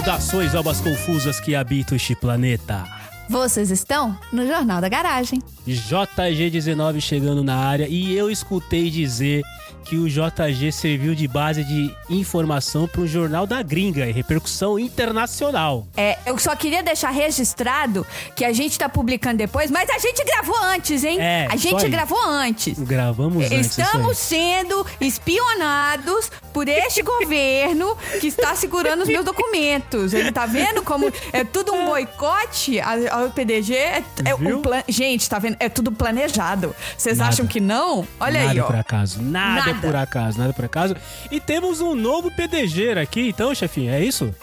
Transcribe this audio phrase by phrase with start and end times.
[0.00, 2.84] Saudações, almas confusas que habitam este planeta.
[3.28, 5.42] Vocês estão no Jornal da Garagem.
[5.68, 9.42] JG19 chegando na área e eu escutei dizer
[9.84, 14.78] que o JG serviu de base de informação para um jornal da gringa e repercussão
[14.78, 15.86] internacional.
[15.96, 20.24] É, eu só queria deixar registrado que a gente tá publicando depois, mas a gente
[20.24, 21.20] gravou antes, hein?
[21.20, 22.78] É, a gente gravou antes.
[22.78, 23.78] Gravamos antes.
[23.78, 30.12] Estamos sendo espionados por este governo que está segurando os meus documentos.
[30.12, 33.74] Ele tá vendo como é tudo um boicote ao PDG?
[33.74, 34.82] É, é um plan...
[34.88, 35.56] Gente, tá vendo?
[35.60, 36.74] É tudo planejado.
[36.96, 38.06] Vocês acham que não?
[38.18, 38.66] Olha nada aí, ó.
[38.66, 39.22] por acaso.
[39.22, 39.86] Nada, Nada.
[39.86, 40.96] por acaso, nada por acaso.
[41.30, 44.34] E temos um novo PDG aqui, então, chefinho, é isso?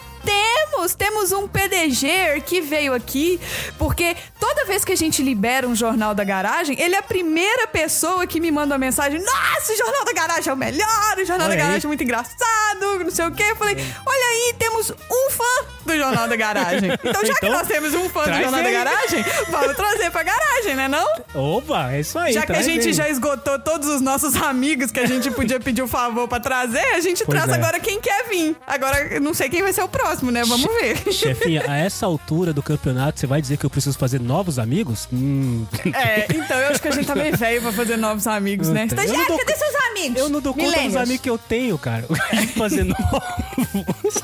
[0.70, 3.40] Temos, temos um PDG que veio aqui,
[3.78, 7.66] porque toda vez que a gente libera um jornal da garagem, ele é a primeira
[7.66, 11.24] pessoa que me manda uma mensagem: Nossa, o jornal da garagem é o melhor, o
[11.24, 11.68] jornal Olha da aí.
[11.68, 13.44] garagem é muito engraçado, não sei o quê.
[13.50, 16.90] Eu falei: Olha aí, temos um fã do jornal da garagem.
[17.08, 20.22] Então, já que Então, nós temos um fã do jornal da garagem, vamos trazer pra
[20.22, 20.88] garagem, né?
[20.88, 21.06] Não?
[21.34, 22.32] Opa, é isso aí.
[22.32, 25.82] Já que a gente já esgotou todos os nossos amigos que a gente podia pedir
[25.82, 27.54] o favor pra trazer, a gente Pois traz é.
[27.54, 28.54] agora quem quer vir.
[28.66, 30.42] Agora, não sei quem vai ser o próximo, né?
[30.44, 31.12] Vamos ver.
[31.12, 35.08] Chefinha, a essa altura do campeonato, você vai dizer que eu preciso fazer novos amigos?
[35.12, 35.66] Hum.
[35.94, 38.86] É, então eu acho que a gente tá meio velho pra fazer novos amigos, né?
[38.86, 40.20] Estagiário, não dou cadê seus amigos?
[40.20, 42.06] Eu não dou conta dos amigos que eu tenho, cara.
[42.56, 44.22] fazer novos.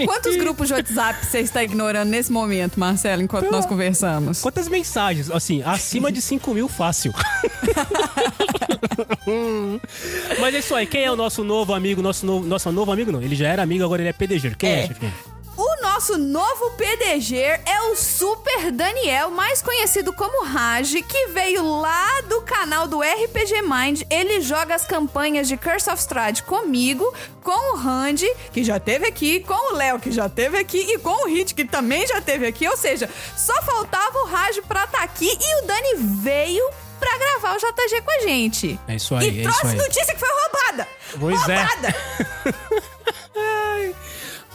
[0.06, 4.40] Quantos grupos de WhatsApp você está ignorando nesse momento, Marcelo, enquanto nós conversamos?
[4.40, 5.30] Quantas mensagens?
[5.30, 7.12] Assim, acima de 5 mil fácil.
[10.40, 10.86] Mas é isso aí.
[10.86, 12.02] Quem é o nosso novo amigo?
[12.02, 13.22] Nosso novo, nosso novo amigo não.
[13.22, 14.54] Ele já era amigo, agora ele é PDG.
[14.56, 14.86] Quem é, É.
[14.88, 15.12] chefinha?
[15.56, 22.22] O nosso novo PDG é o Super Daniel, mais conhecido como Raj, que veio lá
[22.22, 24.02] do canal do RPG Mind.
[24.08, 27.04] Ele joga as campanhas de Curse of Strahd comigo,
[27.42, 30.98] com o Randy, que já teve aqui, com o Léo, que já teve aqui, e
[30.98, 32.66] com o Hit, que também já teve aqui.
[32.66, 36.64] Ou seja, só faltava o Raj pra estar aqui e o Dani veio
[37.00, 38.78] pra gravar o JG com a gente.
[38.86, 40.88] É isso aí, E é isso trouxe notícia que foi roubada.
[41.18, 41.56] Pois é.
[41.56, 41.94] roubada.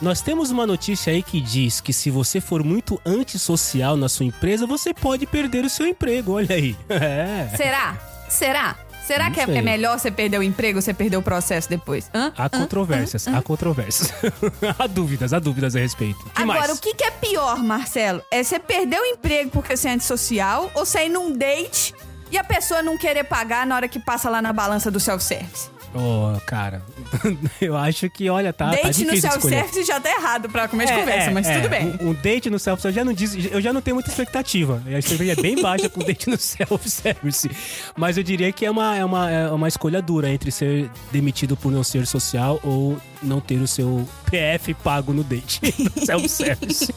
[0.01, 4.25] Nós temos uma notícia aí que diz que se você for muito antissocial na sua
[4.25, 6.33] empresa, você pode perder o seu emprego.
[6.33, 6.75] Olha aí.
[6.89, 7.49] É.
[7.55, 7.97] Será?
[8.29, 8.75] Será?
[9.05, 9.57] Será Não que é, sei.
[9.57, 12.09] é melhor você perder o emprego ou você perder o processo depois?
[12.13, 12.33] Hã?
[12.35, 14.11] Há controvérsias, há controvérsias.
[14.79, 16.17] há dúvidas, há dúvidas a respeito.
[16.23, 16.71] que Agora, mais?
[16.71, 18.23] o que, que é pior, Marcelo?
[18.31, 21.93] É você perder o emprego porque você é antissocial ou você ir num date
[22.35, 25.69] e a pessoa não querer pagar na hora que passa lá na balança do self-service?
[25.97, 26.81] Oh, cara,
[27.61, 29.55] eu acho que, olha, tá, tá date no difícil escolher.
[29.55, 31.55] self-service já tá errado pra começo de É, conversa, é, mas é.
[31.55, 31.97] tudo bem.
[32.01, 34.83] Um, um date no self-service já não diz, eu já não tenho muita expectativa.
[34.85, 37.49] A expectativa é bem baixa com date no self-service.
[37.95, 41.55] Mas eu diria que é uma, é, uma, é uma escolha dura entre ser demitido
[41.55, 46.93] por não ser social ou não ter o seu PF pago no date no self-service.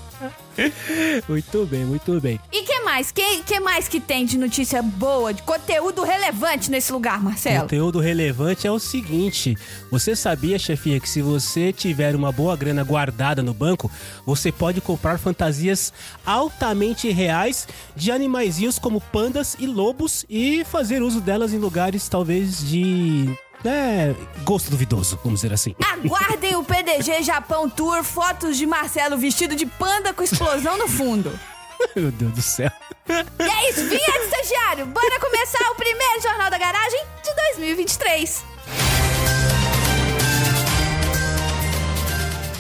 [1.29, 2.41] muito bem, muito bem.
[2.53, 3.11] E que mais?
[3.11, 7.63] Que, que mais que tem de notícia boa, de conteúdo relevante nesse lugar, Marcelo?
[7.63, 9.57] Conteúdo relevante é o seguinte:
[9.91, 13.91] você sabia, chefinha, que se você tiver uma boa grana guardada no banco,
[14.27, 15.93] você pode comprar fantasias
[16.25, 22.67] altamente reais de animaizinhos como pandas e lobos e fazer uso delas em lugares talvez
[22.69, 23.29] de.
[23.65, 24.15] É,
[24.45, 25.75] gosto duvidoso, vamos dizer assim.
[25.83, 31.39] Aguardem o PDG Japão Tour, fotos de Marcelo vestido de panda com explosão no fundo.
[31.95, 32.71] Meu Deus do céu.
[33.09, 34.87] E é isso, vinheta estagiário.
[34.87, 38.45] Bora começar o primeiro Jornal da Garagem de 2023.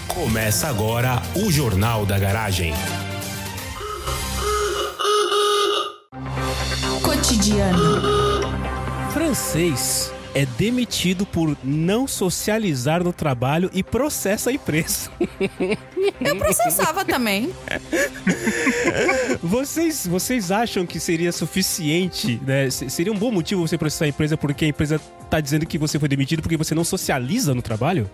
[0.09, 2.75] Começa agora o Jornal da Garagem.
[7.03, 8.03] Cotidiano.
[9.13, 15.11] Francês é demitido por não socializar no trabalho e processa a empresa.
[16.21, 17.53] Eu processava também.
[19.43, 22.71] Vocês, vocês acham que seria suficiente, né?
[22.71, 25.01] Se- Seria um bom motivo você processar a empresa porque a empresa
[25.31, 28.09] tá dizendo que você foi demitido porque você não socializa no trabalho?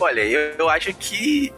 [0.00, 1.52] Olha, eu, eu acho que.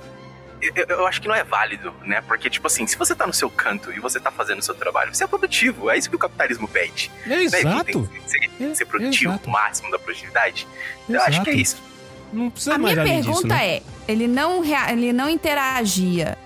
[0.75, 2.21] Eu, eu acho que não é válido, né?
[2.23, 4.75] Porque, tipo assim, se você tá no seu canto e você tá fazendo o seu
[4.75, 5.91] trabalho, você é produtivo.
[5.91, 7.11] É isso que o capitalismo pede.
[7.25, 7.43] É Né?
[7.45, 7.85] exato.
[7.85, 9.49] Tem que ser, É, ser produtivo, exato.
[9.49, 10.67] o máximo da produtividade.
[11.09, 11.57] Eu acho que é Exato.
[11.61, 11.83] isso.
[12.33, 13.67] Não precisa A mais minha além pergunta disso, né?
[13.77, 16.37] é: ele não, rea- ele não interagia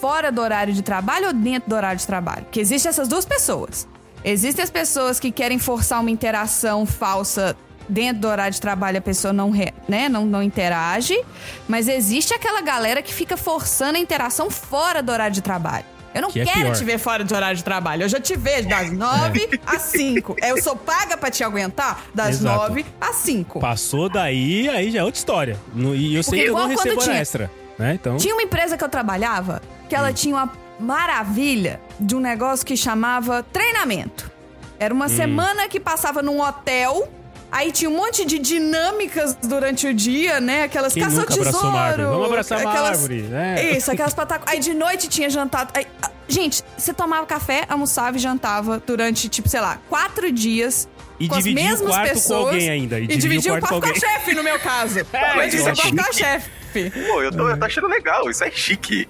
[0.00, 2.42] fora do horário de trabalho ou dentro do horário de trabalho?
[2.44, 3.86] Porque existem essas duas pessoas.
[4.24, 7.56] Existem as pessoas que querem forçar uma interação falsa
[7.88, 11.18] dentro do horário de trabalho, a pessoa não, re- né, não, não interage.
[11.68, 15.84] Mas existe aquela galera que fica forçando a interação fora do horário de trabalho.
[16.14, 16.76] Eu não Que é quero pior.
[16.76, 18.04] te ver fora de horário de trabalho.
[18.04, 20.34] Eu já te vejo das nove às cinco.
[20.42, 23.60] Eu sou paga pra te aguentar das nove às cinco.
[23.60, 25.58] Passou daí, aí já é outra história.
[25.94, 27.50] E eu sei Porque que eu não recebo hora tinha- extra.
[27.78, 27.92] né?
[27.94, 29.60] Então, Tinha uma empresa que eu trabalhava
[29.90, 30.50] que ela tinha uma
[30.80, 34.30] maravilha de um negócio que chamava treinamento.
[34.78, 37.08] Era uma semana que passava num hotel.
[37.56, 40.64] Aí tinha um monte de dinâmicas durante o dia, né?
[40.64, 41.68] Aquelas Quem caça ao nunca abraçou tesouro.
[41.76, 42.08] uma árvore?
[42.08, 43.76] Vamos abraçar uma aquelas- árvore, né?
[43.78, 44.52] Isso, aquelas patacolas.
[44.52, 45.70] Aí de noite tinha jantado.
[45.72, 50.86] aí- ah, gente, você tomava café, almoçava e jantava durante, tipo, sei lá, quatro dias.
[51.18, 53.20] E com as dividia o mesmas quarto com pessoas, alguém ainda, e E, dividia o
[53.30, 54.98] dividia o quarto quarto com com a chefe, no meu caso.
[54.98, 55.04] É,
[55.36, 56.18] Mas dividia o é quarto com a chique.
[56.18, 56.50] chefe.
[57.08, 59.08] Pô, eu tô, eu tô achando legal, isso é chique.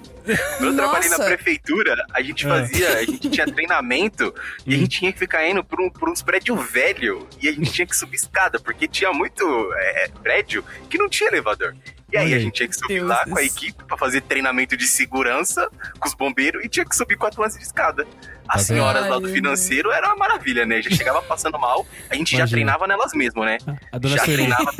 [0.57, 2.49] Quando eu trabalhei na prefeitura, a gente É.
[2.49, 4.33] fazia, a gente tinha treinamento
[4.65, 7.51] e a gente tinha que ficar indo por, um, por uns prédios velhos e a
[7.51, 9.43] gente tinha que subir escada, porque tinha muito
[9.75, 11.75] é, prédio que não tinha elevador.
[12.11, 14.21] E aí a gente tinha que subir Deus lá do com a equipe pra fazer
[14.21, 15.69] treinamento de segurança
[15.99, 18.07] com os bombeiros e tinha que subir quatro lances de escada.
[18.49, 18.83] As Tá vendo?
[18.83, 20.81] senhoras lá do financeiro era uma maravilha, né?
[20.81, 22.55] Já chegava passando mal, a gente já Imagina.
[22.55, 23.57] treinava nelas mesmo, né?
[23.91, 24.71] A dona já Sueli, treinava.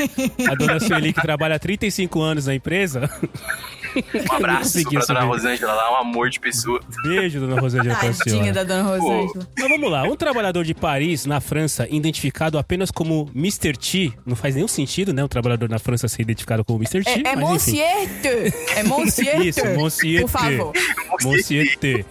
[0.51, 3.09] a dona Sueli que trabalha há 35 anos na empresa.
[4.29, 5.21] Um abraço pra dona.
[5.21, 6.79] Rosângela lá, um amor de pessoa.
[7.03, 8.53] Beijo, dona Rosângela pra Tadinha senhora.
[8.53, 9.47] da dona Rosângela.
[9.57, 13.73] Mas vamos lá, um trabalhador de Paris, na França, identificado apenas como Mr.
[13.75, 15.23] T, não faz nenhum sentido, né?
[15.23, 17.03] Um trabalhador na França ser identificado como Mr.
[17.03, 17.35] T, É, é.
[17.35, 18.53] Monsieur Te.
[18.75, 19.67] É Monsieur Isso, Te.
[19.69, 20.73] Monsieur Por favor.
[20.73, 20.79] T.
[21.25, 22.05] Monsieur T.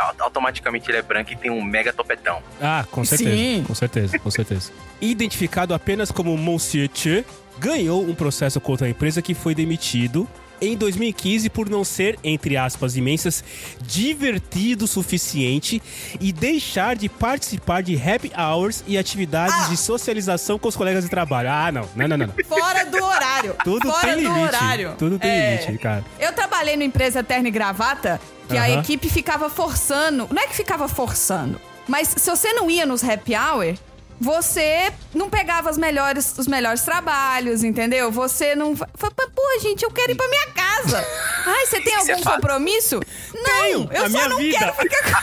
[0.00, 2.42] Au- Automaticamente ele é branco e tem um mega topetão.
[2.60, 3.64] Ah, com certeza, Sim.
[3.66, 4.72] com certeza, com certeza.
[5.00, 7.24] Identificado apenas como Monsieur T,
[7.58, 10.26] ganhou um processo contra a empresa que foi demitido
[10.60, 13.42] em 2015 por não ser, entre aspas imensas,
[13.80, 15.82] divertido o suficiente
[16.20, 19.68] e deixar de participar de happy hours e atividades Ah.
[19.68, 21.48] de socialização com os colegas de trabalho.
[21.50, 22.34] Ah, não, não, não, não.
[22.48, 23.56] Fora do horário.
[23.64, 24.40] Tudo Fora tem do limite.
[24.56, 24.94] horário.
[24.98, 25.60] Tudo tem É.
[25.62, 26.04] limite, cara.
[26.18, 30.28] Eu trabalhei numa empresa terno e gravata que a equipe ficava forçando.
[30.32, 33.74] Não é que ficava forçando, mas se você não ia nos happy hour,
[34.20, 38.10] você não pegava as melhores, os melhores trabalhos, entendeu?
[38.12, 38.76] Você não.
[38.76, 41.04] Pô, gente, eu quero ir pra minha casa.
[41.46, 43.00] Ai, você tem é algum compromisso?
[43.34, 44.58] Não, Tenho, eu a só minha não vida.
[44.58, 45.20] quero ficar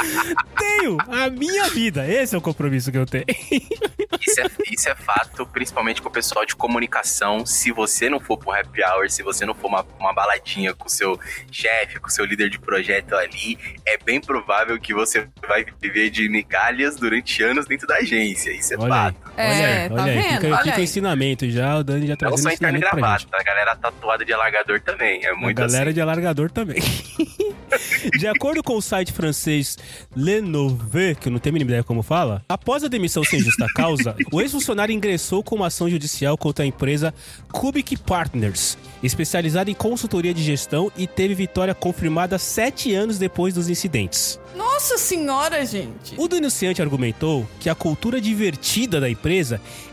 [0.56, 2.06] Tenho a minha vida.
[2.06, 3.26] Esse é o compromisso que eu tenho.
[4.20, 7.46] Isso é, isso é fato, principalmente com o pessoal de comunicação.
[7.46, 10.86] Se você não for pro happy hour, se você não for uma, uma baladinha com
[10.86, 11.18] o seu
[11.50, 16.10] chefe, com o seu líder de projeto ali, é bem provável que você vai viver
[16.10, 18.02] de migalhas durante anos dentro da
[18.32, 19.50] Isso é Olha aí, fato.
[19.52, 20.18] olha É, aí, tá olha aí.
[20.22, 20.34] vendo?
[20.40, 20.84] Fica, Olha fica aí.
[20.84, 23.00] ensinamento já, o Dani já Não trazendo só e ensinamento pra gente.
[23.00, 25.24] gravata, a galera tatuada de alargador também.
[25.24, 25.94] É A muito galera assim.
[25.94, 26.80] de alargador também.
[28.18, 29.78] de acordo com o site francês
[30.16, 33.40] Le Nouveau, que eu não tenho a mínima ideia como fala, após a demissão sem
[33.40, 37.14] justa causa, o ex-funcionário ingressou com uma ação judicial contra a empresa
[37.52, 43.68] Cubic Partners, especializada em consultoria de gestão e teve vitória confirmada sete anos depois dos
[43.68, 44.38] incidentes.
[44.56, 46.14] Nossa senhora, gente.
[46.16, 49.29] O denunciante argumentou que a cultura divertida da empresa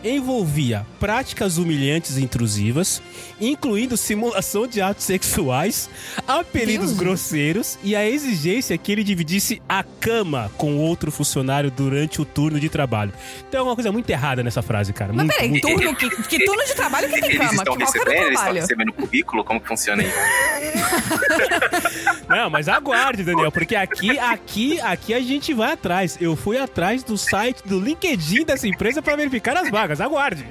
[0.04, 3.02] envolvia práticas humilhantes e intrusivas,
[3.40, 5.90] incluindo simulação de atos sexuais,
[6.28, 7.00] apelidos Deus.
[7.00, 12.60] grosseiros e a exigência que ele dividisse a cama com outro funcionário durante o turno
[12.60, 13.12] de trabalho.
[13.52, 15.14] Tem alguma coisa muito errada nessa frase, cara.
[15.14, 17.54] Mas muito, peraí, muito- turno, que, que turno de trabalho que tem Eles cama?
[17.54, 19.44] estão Que recebendo, eles estão recebendo currículo?
[19.44, 20.18] Como que funciona isso?
[22.28, 26.18] Não, mas aguarde, Daniel, porque aqui, aqui, aqui a gente vai atrás.
[26.20, 30.02] Eu fui atrás do site do LinkedIn dessa empresa para verificar as vagas.
[30.02, 30.46] Aguarde.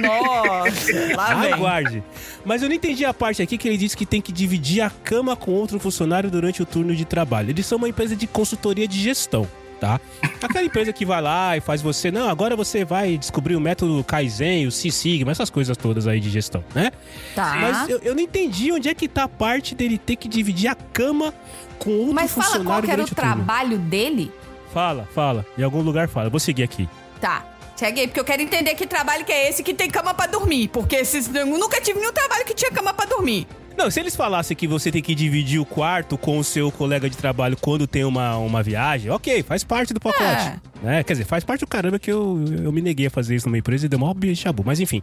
[0.00, 1.52] Nossa, lá vem.
[1.52, 2.02] Aguarde.
[2.44, 4.90] Mas eu não entendi a parte aqui que ele disse que tem que dividir a
[4.90, 7.50] cama com outro funcionário durante o turno de trabalho.
[7.50, 9.46] Eles são uma empresa de consultoria de gestão.
[9.80, 10.00] Tá?
[10.40, 14.02] Aquela empresa que vai lá e faz você, não, agora você vai descobrir o método
[14.04, 16.90] Kaizen, o Six Sigma, essas coisas todas aí de gestão, né?
[17.34, 17.56] Tá.
[17.60, 20.68] Mas eu, eu não entendi onde é que tá a parte dele ter que dividir
[20.68, 21.34] a cama
[21.78, 24.32] com outro Mas fala funcionário qual que era o o trabalho dele?
[24.72, 25.44] Fala, fala.
[25.58, 26.30] Em algum lugar fala.
[26.30, 26.88] Vou seguir aqui.
[27.20, 27.44] Tá.
[27.82, 30.68] Aí, porque eu quero entender que trabalho que é esse que tem cama pra dormir.
[30.68, 33.46] Porque esses, eu nunca tive nenhum trabalho que tinha cama pra dormir.
[33.76, 37.10] Não, se eles falassem que você tem que dividir o quarto com o seu colega
[37.10, 40.24] de trabalho quando tem uma, uma viagem, ok, faz parte do pacote.
[40.24, 40.56] É.
[40.84, 41.02] Né?
[41.02, 43.56] Quer dizer, faz parte do caramba que eu, eu me neguei a fazer isso numa
[43.56, 44.62] empresa e deu maior chabu.
[44.64, 45.02] Mas enfim,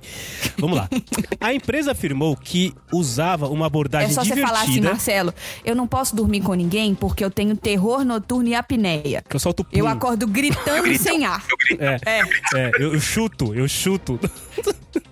[0.58, 0.88] vamos lá.
[1.42, 4.90] A empresa afirmou que usava uma É abordagem só você falar assim, divertida.
[4.92, 5.34] Marcelo,
[5.66, 9.24] eu não posso dormir com ninguém porque eu tenho terror noturno e apneia.
[9.28, 9.70] que eu solto pum.
[9.74, 11.44] Eu acordo gritando e sem ar.
[11.50, 11.84] Eu grito.
[11.84, 12.22] É, É.
[12.56, 14.20] é, eu, eu chuto, eu chuto.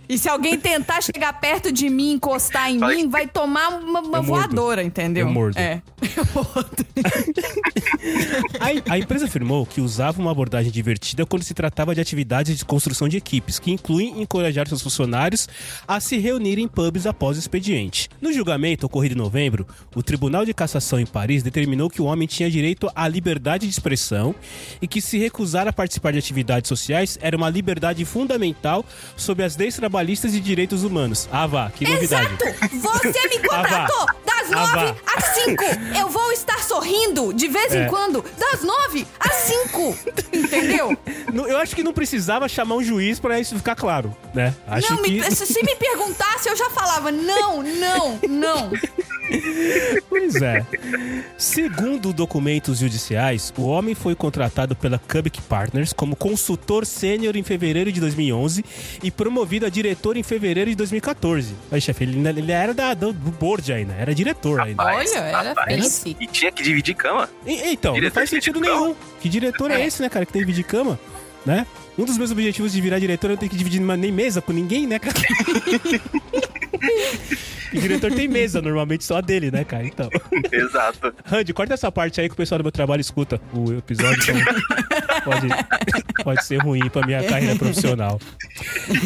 [0.08, 4.18] E se alguém tentar chegar perto de mim, encostar em mim, vai tomar uma, uma
[4.18, 5.28] Eu voadora, entendeu?
[5.28, 5.58] Eu mordo.
[5.60, 5.82] É.
[6.18, 6.86] Eu mordo.
[8.60, 12.66] A, a empresa afirmou que usava uma abordagem divertida quando se tratava de atividades de
[12.66, 15.48] construção de equipes, que incluem encorajar seus funcionários
[15.88, 18.10] a se reunirem em pubs após o expediente.
[18.22, 22.28] No julgamento ocorrido em novembro, o Tribunal de Cassação em Paris determinou que o homem
[22.28, 24.36] tinha direito à liberdade de expressão
[24.82, 28.84] e que se recusar a participar de atividades sociais era uma liberdade fundamental
[29.16, 31.28] sob as leis trabalhistas e direitos humanos.
[31.32, 32.34] Ah, vá, que novidade.
[32.34, 32.80] Exato!
[32.82, 35.63] Você me contratou das Ah, nove às cinco.
[36.00, 37.86] Eu vou estar sorrindo de vez É.
[37.86, 39.98] em quando das nove às cinco.
[40.58, 40.98] Entendeu?
[41.34, 44.53] Não, Eu acho que não precisava chamar um juiz pra isso ficar claro, né?
[44.68, 45.12] Acho não, que.
[45.12, 48.72] me- se se me perguntasse, eu já falava não, não, não.
[50.10, 50.65] Pois é.
[51.38, 57.91] Segundo documentos judiciais, o homem foi contratado pela Cubic Partners como consultor sênior em fevereiro
[57.91, 58.65] de 2011
[59.03, 61.53] e promovido a diretor em fevereiro de 2014.
[61.72, 64.82] Aí, chefe, ele, ele era da, do board ainda, era diretor ainda.
[64.84, 66.03] Rapaz, Olha, era rapaz.
[66.06, 67.29] E tinha que dividir cama.
[67.46, 68.96] E- então, não Diretor faz de sentido nenhum.
[69.22, 69.86] Que diretor é É.
[69.86, 71.00] esse, né, cara, que tem que dividir cama,
[71.46, 71.66] né?
[71.98, 74.42] Um dos meus objetivos de virar diretor é não ter que dividir uma- nem mesa
[74.42, 75.16] com ninguém, né, cara?
[77.74, 79.86] e diretor tem mesa, normalmente só a dele, né, cara?
[79.86, 80.10] Então.
[80.52, 81.14] Exato.
[81.26, 84.36] Randy, corta essa parte aí que o pessoal do meu trabalho escuta o episódio, então
[85.24, 85.48] pode,
[86.24, 88.20] pode ser ruim pra minha carreira profissional.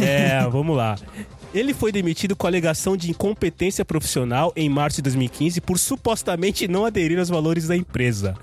[0.01, 0.95] É, vamos lá.
[1.53, 6.83] Ele foi demitido com alegação de incompetência profissional em março de 2015 por supostamente não
[6.83, 8.35] aderir aos valores da empresa.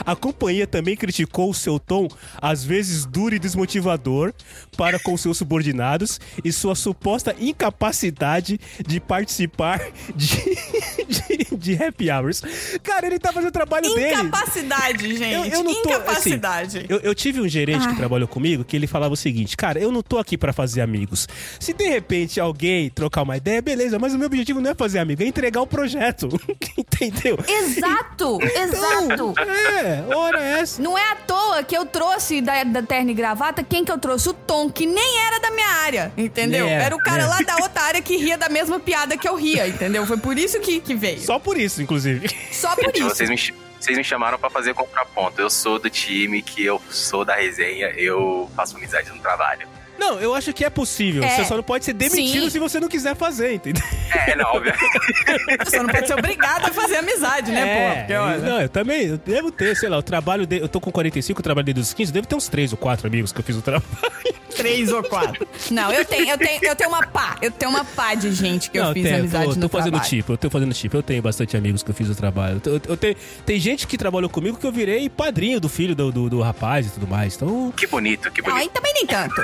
[0.00, 2.08] A companhia também criticou o seu tom,
[2.42, 4.32] às vezes duro e desmotivador,
[4.76, 9.80] para com seus subordinados e sua suposta incapacidade de participar
[10.14, 10.26] de,
[11.08, 12.42] de, de happy hours.
[12.82, 14.14] Cara, ele tá fazendo o trabalho dele.
[14.14, 15.32] Incapacidade, gente.
[15.32, 16.78] Eu, eu não tô, Incapacidade.
[16.78, 19.78] assim, eu, eu tive um gerente que trabalhou comigo que ele falava o seguinte, cara,
[19.78, 21.28] eu não tô aqui pra fazer amigos.
[21.58, 24.98] Se de repente alguém trocar uma ideia, beleza, mas o meu objetivo não é fazer
[24.98, 26.28] amigo, é entregar o projeto.
[26.76, 27.38] Entendeu?
[27.46, 29.34] Exato, exato.
[29.40, 30.82] É, ora essa.
[30.82, 33.98] Não é à toa que eu trouxe da, da terno e gravata quem que eu
[33.98, 34.28] trouxe?
[34.28, 36.66] O Tom, que nem era da minha área, entendeu?
[36.66, 37.28] Era, o cara né?
[37.28, 40.06] lá da outra área que ria da mesma piada que eu ria, entendeu?
[40.06, 41.20] Foi por isso que, que veio.
[41.20, 42.28] Só, Só por isso, inclusive.
[42.74, 43.08] por Gente, isso.
[43.08, 45.40] vocês me, vocês me chamaram pra fazer contraponto.
[45.40, 49.68] Eu sou do time que eu sou da resenha, eu faço amizade no trabalho.
[49.98, 51.22] Não, eu acho que é possível.
[51.22, 51.36] É.
[51.36, 52.50] Você só não pode ser demitido Sim.
[52.50, 53.82] se você não quiser fazer, entendeu?
[54.26, 54.72] É, não, óbvio.
[55.64, 58.00] Você não pode ser obrigado a fazer amizade, né, pô?
[58.00, 58.38] Porque, olha...
[58.38, 61.38] Não, eu também, eu devo ter, sei lá, o trabalho de, eu tô com 45,
[61.38, 63.44] eu trabalhei desde os 15, eu devo ter uns 3 ou 4 amigos que eu
[63.44, 63.84] fiz o trabalho.
[64.56, 65.46] Três ou quatro.
[65.70, 67.36] Não, eu tenho, eu tenho, eu tenho uma pá.
[67.42, 69.60] Eu tenho uma pá de gente que eu não, fiz tem, eu amizade tô, no
[69.60, 70.08] tô fazendo trabalho.
[70.08, 72.62] tipo, eu tô fazendo tipo, eu tenho bastante amigos que eu fiz o trabalho.
[72.64, 76.10] Eu, eu tenho, tem gente que trabalhou comigo que eu virei padrinho do filho do,
[76.10, 77.36] do, do rapaz e tudo mais.
[77.36, 78.62] Então, Que bonito, que Não, bonito.
[78.62, 79.42] aí também nem tanto.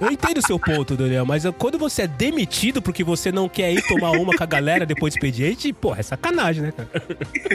[0.00, 3.72] Eu entendo o seu ponto, Daniel, mas quando você é demitido porque você não quer
[3.72, 6.90] ir tomar uma com a galera depois do expediente, porra, é sacanagem, né, cara?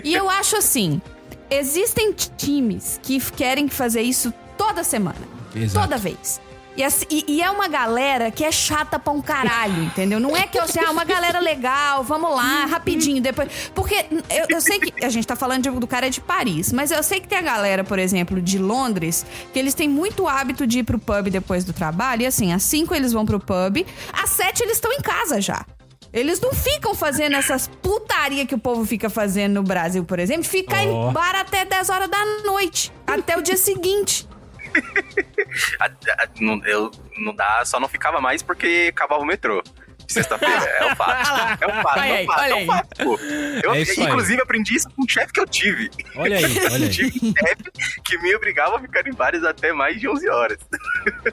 [0.03, 1.01] E eu acho assim:
[1.49, 5.17] existem times que querem fazer isso toda semana.
[5.55, 5.87] Exato.
[5.87, 6.39] Toda vez.
[6.79, 10.17] E, assim- e- e é uma galera que é chata pra um caralho, entendeu?
[10.17, 13.49] Não é que eu sei, ah, uma galera legal, vamos lá, rapidinho, depois.
[13.75, 16.89] Porque eu, eu sei que a gente tá falando de- do cara de Paris, mas
[16.89, 20.65] eu sei que tem a galera, por exemplo, de Londres, que eles têm muito hábito
[20.65, 22.21] de ir pro pub depois do trabalho.
[22.21, 25.65] E assim, às 5 eles vão pro pub, às 7 eles estão em casa já.
[26.13, 30.45] Eles não ficam fazendo essas putaria que o povo fica fazendo no Brasil, por exemplo,
[30.45, 31.09] ficar Ó.
[31.09, 34.25] em bar até 10 horas da noite, até o dia seguinte.
[35.79, 39.63] A- a- não, eu, não dá, só não ficava mais porque acabava o metrô.
[40.09, 40.55] Sexta-feira.
[40.79, 41.63] É o fato.
[41.63, 41.99] É o fato.
[41.99, 42.39] Olha É aí, o fato.
[42.41, 42.63] olha É aí.
[42.63, 43.19] o fato.
[43.63, 44.07] Eu, É isso aí.
[44.07, 45.89] inclusive, aprendi isso com um chefe que eu tive.
[46.15, 46.89] Olha aí, olha aí.
[46.89, 47.63] tive um chefe
[48.05, 50.57] que me obrigava a ficar em bares até mais de 11 horas.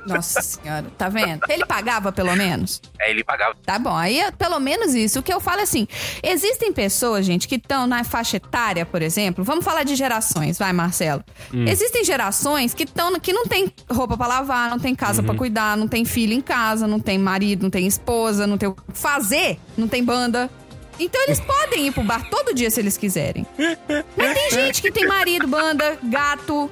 [0.06, 1.40] Nossa senhora, tá vendo?
[1.48, 2.80] Ele pagava pelo menos?
[3.00, 3.54] Aí ele pagava.
[3.64, 5.20] Tá bom, aí é pelo menos isso.
[5.20, 5.86] O que eu falo é assim:
[6.22, 9.42] existem pessoas, gente, que estão na faixa etária, por exemplo.
[9.44, 11.24] Vamos falar de gerações, vai, Marcelo.
[11.52, 15.76] Existem gerações que estão que não tem roupa pra lavar, não tem casa pra cuidar,
[15.76, 18.82] não tem filho em casa, não tem marido, não tem esposa, não tem o que
[18.92, 20.50] fazer, não tem banda.
[20.98, 23.46] Então eles podem ir pro bar todo dia se eles quiserem.
[24.16, 26.70] Mas tem gente que tem marido, banda, gato,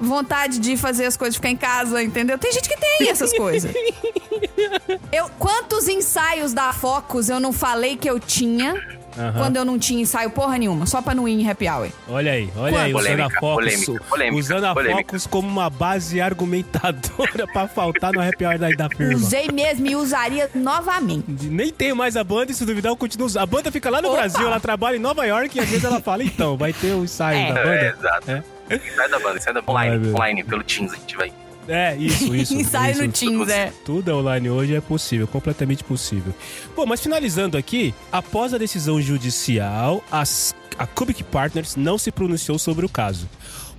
[0.00, 2.38] vontade de fazer as coisas, ficar em casa, entendeu?
[2.38, 3.72] Tem gente que tem essas coisas.
[5.12, 9.32] Eu, quantos ensaios da Focus eu não falei que eu tinha Aham.
[9.38, 11.88] quando eu não tinha ensaio porra nenhuma, só pra não ir em happy hour?
[12.08, 14.98] Olha aí, olha aí, usando a Polêmica, Focus, polêmica, polêmica, usando a polêmica.
[15.02, 19.14] Focus como uma base argumentadora pra faltar no happy hour da, da firma.
[19.14, 21.46] Usei mesmo e usaria novamente.
[21.46, 23.42] Nem tenho mais a banda e se duvidar eu continuo usando.
[23.42, 24.18] A banda fica lá no Opa!
[24.18, 27.04] Brasil, ela trabalha em Nova York e às vezes ela fala, então, vai ter o
[27.04, 27.52] ensaio É.
[27.52, 27.96] da É, banda.
[27.98, 28.30] exato.
[28.30, 28.78] É.
[28.94, 31.32] Sai da banda, sai da online, online, pelo Teams a gente vai.
[31.68, 32.54] É, isso, isso.
[32.54, 33.02] Ensaio isso.
[33.04, 33.72] no Teams, é.
[33.84, 36.34] Tudo online hoje é possível, completamente possível.
[36.74, 42.58] Bom, mas finalizando aqui, após a decisão judicial, as, a Cubic Partners não se pronunciou
[42.58, 43.28] sobre o caso.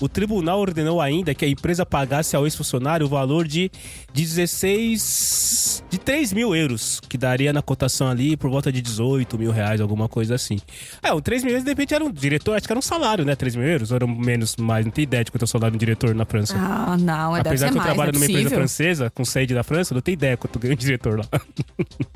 [0.01, 3.71] O tribunal ordenou ainda que a empresa pagasse ao ex-funcionário o valor de
[4.11, 9.51] 16 de 3 mil euros, que daria na cotação ali por volta de 18 mil
[9.51, 10.59] reais, alguma coisa assim.
[11.03, 13.23] É, o 3 mil euros de repente era um diretor, acho que era um salário,
[13.23, 13.35] né?
[13.35, 15.71] 3 mil euros, ou era menos, mais, não tem ideia de quanto é o salário
[15.73, 16.55] de um diretor na França.
[16.57, 19.23] Ah, não, é deve Apesar ser que eu mais, trabalho é numa empresa francesa, com
[19.23, 21.25] sede da França, não tenho ideia quanto ganha um diretor lá.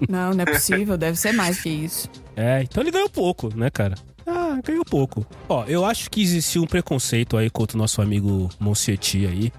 [0.09, 2.09] Não, não é possível, deve ser mais que isso.
[2.35, 3.95] É, então ele ganhou pouco, né, cara?
[4.27, 5.25] Ah, ganhou pouco.
[5.47, 9.51] Ó, eu acho que existiu um preconceito aí contra o nosso amigo Monsieti aí.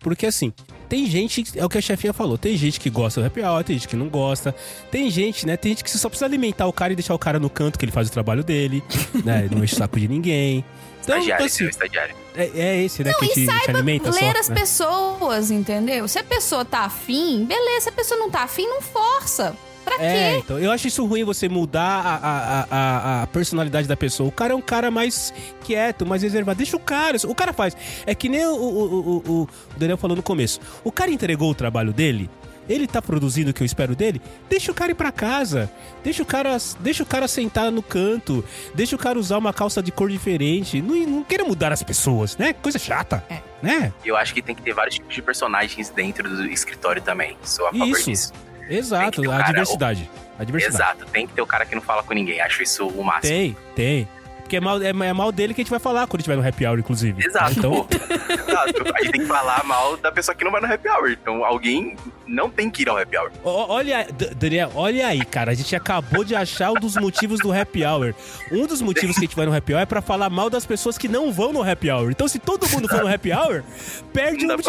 [0.00, 0.52] Porque assim,
[0.88, 3.64] tem gente, é o que a chefinha falou, tem gente que gosta do happy hour,
[3.64, 4.54] tem gente que não gosta.
[4.90, 5.56] Tem gente, né?
[5.56, 7.84] Tem gente que só precisa alimentar o cara e deixar o cara no canto que
[7.84, 8.82] ele faz o trabalho dele,
[9.24, 9.48] né?
[9.50, 10.64] Não enche o saco de ninguém.
[11.02, 12.16] Então, Estagiário, assim, seu estagiário.
[12.34, 14.18] é, é esse, né, Não, que e te, te saiba alimenta só.
[14.20, 14.54] ler as né?
[14.56, 16.08] pessoas, entendeu?
[16.08, 17.82] Se a pessoa tá afim, beleza.
[17.82, 19.56] Se a pessoa não tá afim, não força.
[19.86, 20.38] Pra É, quê?
[20.44, 24.28] então, eu acho isso ruim você mudar a, a, a- a, personalidade da pessoa.
[24.28, 25.32] O cara é um cara mais
[25.64, 26.58] quieto, mais reservado.
[26.58, 27.16] Deixa o cara.
[27.24, 27.76] O cara faz.
[28.04, 30.58] É que nem o, o, o, o- o Daniel falou no começo.
[30.82, 32.28] O cara entregou o trabalho dele.
[32.68, 34.20] Ele tá produzindo o que eu espero dele.
[34.50, 35.70] Deixa o cara ir pra casa.
[36.02, 38.44] Deixa o cara, deixa o cara sentar no canto.
[38.74, 40.82] Deixa o cara usar uma calça de cor diferente.
[40.82, 42.52] Não, não queira mudar as pessoas, né?
[42.54, 43.24] Coisa chata.
[43.30, 43.38] É.
[43.62, 43.92] Né?
[44.04, 47.36] Eu acho que tem que ter vários tipos de personagens dentro do escritório também.
[47.44, 48.10] Sou a favor Isso.
[48.10, 48.32] disso.
[48.68, 49.20] Exato.
[49.22, 50.10] Um A cara- diversidade.
[50.38, 50.82] A diversidade.
[50.82, 51.06] Exato.
[51.12, 52.40] Tem que ter o cara que não fala com ninguém.
[52.40, 53.32] Acho isso o máximo.
[53.34, 54.08] Tem, tem.
[54.42, 56.46] Porque é mal, é, é mal dele que a gente vai falar quando tiver no
[56.46, 57.20] happy hour, inclusive.
[57.24, 57.58] Exato.
[57.58, 57.84] Então.
[58.48, 58.94] Exato.
[58.94, 61.10] A gente tem que falar mal da pessoa que não vai no happy hour.
[61.10, 61.96] Então alguém
[62.28, 63.32] não tem que ir ao happy hour.
[63.42, 64.06] ó- olha,
[64.36, 65.50] Daniel, olha aí, cara.
[65.50, 68.14] A gente acabou de achar um dos motivos do happy hour.
[68.52, 70.64] Um dos motivos que a gente vai no happy hour é pra falar mal das
[70.64, 72.10] pessoas que não vão no happy hour.
[72.12, 73.64] Então, se todo mundo for no happy hour,
[74.12, 74.62] perde a dá pra-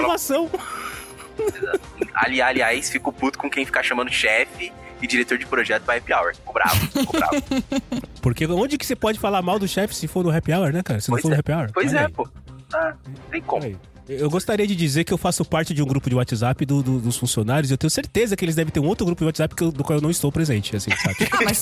[2.13, 6.13] Ali, aliás, fico puto com quem ficar chamando chefe e diretor de projeto pra happy
[6.13, 6.35] hour.
[6.35, 7.43] Fico bravo, fico bravo.
[8.21, 10.81] Porque onde que você pode falar mal do chefe se for no happy hour, né,
[10.83, 10.99] cara?
[10.99, 11.39] Se não Pois for no é.
[11.39, 11.69] happy hour.
[11.73, 12.11] Pois Olha é, aí.
[12.11, 12.27] pô.
[12.73, 12.93] Ah,
[13.31, 13.63] tem como.
[13.63, 13.77] Aí.
[14.09, 16.99] Eu gostaria de dizer que eu faço parte de um grupo de WhatsApp do- do-
[16.99, 19.53] dos funcionários e eu tenho certeza que eles devem ter um outro grupo de WhatsApp
[19.53, 21.15] que eu- do qual eu não estou presente, assim, sabe?
[21.31, 21.59] Ah, mas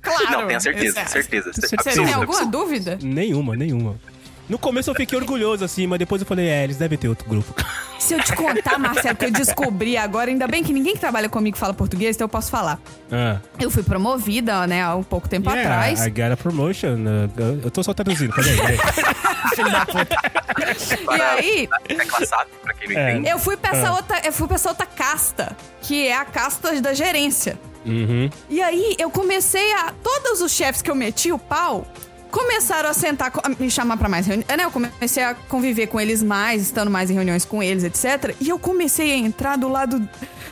[0.00, 0.30] claro.
[0.30, 1.10] Não, tenho certeza, Exato.
[1.10, 1.50] certeza.
[1.52, 2.98] Você tem alguma dúvida?
[3.02, 3.96] nenhuma, nenhuma.
[4.48, 7.28] No começo eu fiquei orgulhoso, assim, mas depois eu falei, é, eles devem ter outro
[7.28, 7.54] grupo.
[7.98, 11.28] Se eu te contar, Marcelo, que eu descobri agora, ainda bem que ninguém que trabalha
[11.28, 12.80] comigo fala português, então eu posso falar.
[13.12, 13.38] Ah.
[13.60, 16.06] Eu fui promovida, né, há um pouco tempo Yeah, atrás.
[16.06, 16.94] I got a promotion.
[16.94, 18.56] uh, eu- tô só traduzindo, cadê?
[18.56, 18.78] Cadê?
[19.54, 20.16] Filho da puta.
[21.16, 21.68] E aí,
[22.62, 23.10] pra quem não É.
[23.12, 23.28] entende.
[23.28, 23.94] eu fui pra essa Ah.
[23.96, 27.58] outra, eu fui pra essa outra casta, que é a casta da gerência.
[27.84, 28.28] Uhum.
[28.50, 29.92] E aí eu comecei a.
[30.02, 31.86] Todos os chefes que eu meti o pau
[32.30, 34.48] começaram a sentar, a me chamar pra mais reuniões.
[34.56, 34.64] Né?
[34.64, 38.34] Eu comecei a conviver com eles mais, estando mais em reuniões com eles, etc.
[38.40, 40.08] E eu comecei a entrar do lado.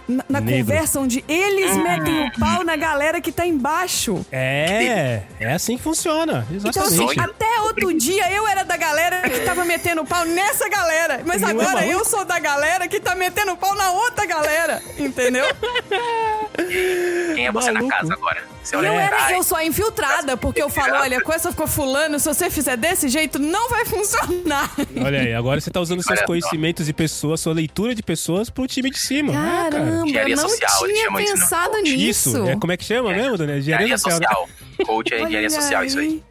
[0.08, 4.24] Na, na conversa onde eles metem o pau na galera que tá embaixo.
[4.30, 6.46] É, é assim que funciona.
[6.48, 7.20] Então, assim, Exatamente.
[7.20, 11.22] até outro dia eu era da galera que tava metendo pau nessa galera.
[11.26, 11.90] Mas Não é agora maluco?
[11.92, 14.80] eu sou da galera que tá metendo pau na outra galera.
[14.96, 15.44] Entendeu?
[16.56, 17.90] Quem é você Maluco.
[17.90, 18.56] na casa agora?
[18.72, 22.50] Era, eu sou a infiltrada, porque eu falo, olha, com essa ficou fulano, se você
[22.50, 24.70] fizer desse jeito, não vai funcionar.
[25.00, 26.26] Olha aí, agora você tá usando seus Olha só.
[26.26, 29.32] conhecimentos de pessoas, sua leitura de pessoas pro time de cima.
[29.32, 29.70] né, cara?
[29.70, 31.24] Caramba, Engenharia eu não social, tinha isso, né?
[31.24, 31.96] pensado nisso.
[32.30, 33.58] Isso, é, como é que chama mesmo, Daniel?
[33.58, 34.20] Engenharia social.
[34.20, 34.26] né?
[34.26, 34.48] social.
[34.84, 36.22] Coach é engenharia social, isso aí.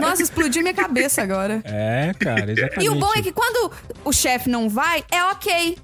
[0.00, 1.60] Nossa, explodiu minha cabeça agora.
[1.64, 2.84] É, cara, exatamente.
[2.84, 3.72] E o bom é que quando
[4.04, 5.76] o chefe não vai, é ok.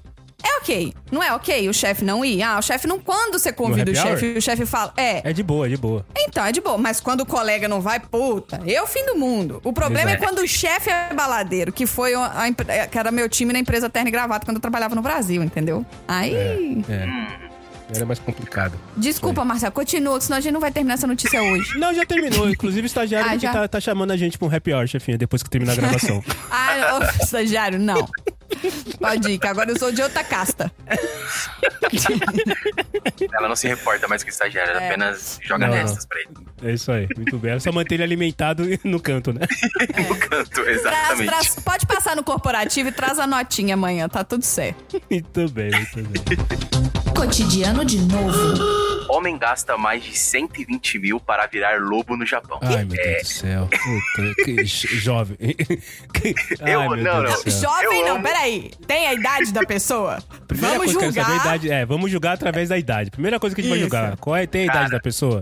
[0.43, 0.93] É ok.
[1.11, 2.41] Não é ok o chefe não ir?
[2.41, 2.99] Ah, o chefe não.
[2.99, 4.93] Quando você convida o chefe o chefe fala.
[4.95, 6.05] É, É de boa, é de boa.
[6.17, 6.77] então é de boa.
[6.77, 9.59] Mas quando o colega não vai, puta, é o fim do mundo.
[9.63, 10.23] O problema Exato.
[10.23, 13.59] é quando o chefe é baladeiro, que foi a, a que era meu time na
[13.59, 15.85] empresa Terno e Gravata quando eu trabalhava no Brasil, entendeu?
[16.07, 16.33] Aí.
[16.89, 17.49] É.
[17.95, 18.79] Era mais complicado.
[18.95, 21.75] Desculpa, Marcelo, continua, senão a gente não vai terminar essa notícia hoje.
[21.79, 22.47] Não, já terminou.
[22.47, 23.51] Inclusive, o estagiário Ah, já?
[23.51, 26.23] tá, tá chamando a gente pra um happy hour, chefinha, depois que terminar a gravação.
[26.51, 28.07] Ah, ô, estagiário, não.
[28.99, 30.71] Pode ir, que agora eu sou de outra casta.
[33.33, 34.87] Ela não se reporta mais com o estagiário, ela É.
[34.89, 36.29] apenas joga Não, nestas pra ele.
[36.63, 37.51] é isso aí, muito bem.
[37.51, 39.41] Era só manter ele alimentado no canto, né?
[40.09, 41.27] No canto, Traz, exatamente.
[41.29, 45.01] traz- pode passar no corporativo e traz a notinha amanhã, tá tudo certo.
[45.09, 46.37] Muito bem, muito bem.
[47.15, 48.79] Cotidiano de novo.
[49.09, 52.59] Homem gasta mais de 120 mil para virar lobo no Japão.
[52.61, 53.67] Ai, meu É, Deus do céu.
[53.67, 55.37] Puta, que jo- jovem.
[56.61, 57.51] Ai, Eu- meu não, Deus do não.
[57.51, 57.69] céu.
[57.71, 58.23] Jovem Eu não, amo.
[58.39, 58.71] Peraí.
[58.87, 60.19] Tem a idade da pessoa?
[60.47, 61.25] Primeira Vamos coisa que eu julgar.
[61.25, 61.71] saber é a idade.
[61.71, 63.11] É, vamos julgar através da idade.
[63.11, 63.87] Primeira coisa que a gente vai Isso.
[63.89, 64.17] julgar.
[64.17, 64.89] Qual é, tem a idade Cara.
[64.91, 65.41] da pessoa?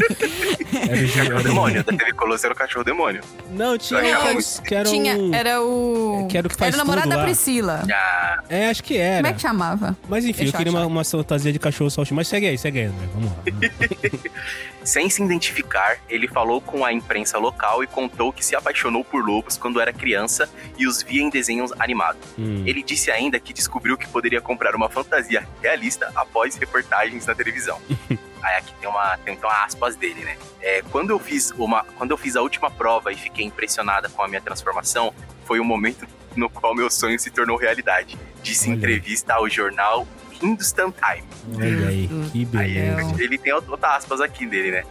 [0.77, 3.21] Era o, Cachorro era o- demônio, da TV Colosso era o cachorro demônio.
[3.49, 4.61] Não, tinha um isso.
[4.61, 5.33] que era Tinha, um...
[5.33, 6.27] era o...
[6.29, 7.23] que era o que faz Era o namorado da.
[7.23, 7.83] Priscila.
[7.91, 9.17] Ah, É, acho que era.
[9.17, 9.97] Como é que chamava?
[10.09, 12.13] Mas enfim, Deixa eu queria uma, uma fantasia de cachorro salsicha.
[12.13, 13.07] Mas segue aí, segue aí, André.
[13.13, 13.37] Vamos lá.
[14.83, 19.25] sem se identificar, ele falou com a imprensa local e contou que se apaixonou por
[19.25, 22.21] lobos quando era criança e os via em desenhos animados.
[22.37, 22.63] Hum.
[22.65, 27.79] Ele disse ainda que descobriu que poderia comprar uma fantasia realista após reportagens na televisão.
[28.41, 30.37] Aí aqui tem uma, tem então aspas dele, né?
[30.61, 34.21] É, quando eu fiz uma, quando eu fiz a última prova e fiquei impressionada com
[34.21, 35.13] a minha transformação,
[35.45, 38.17] foi o momento no qual meu sonho se tornou realidade.
[38.43, 40.07] Disse em entrevista ao jornal
[40.41, 41.25] Hindustan Times.
[41.55, 43.23] Olha aí, que Aí beleza.
[43.23, 44.83] ele tem outra aspas aqui dele, né?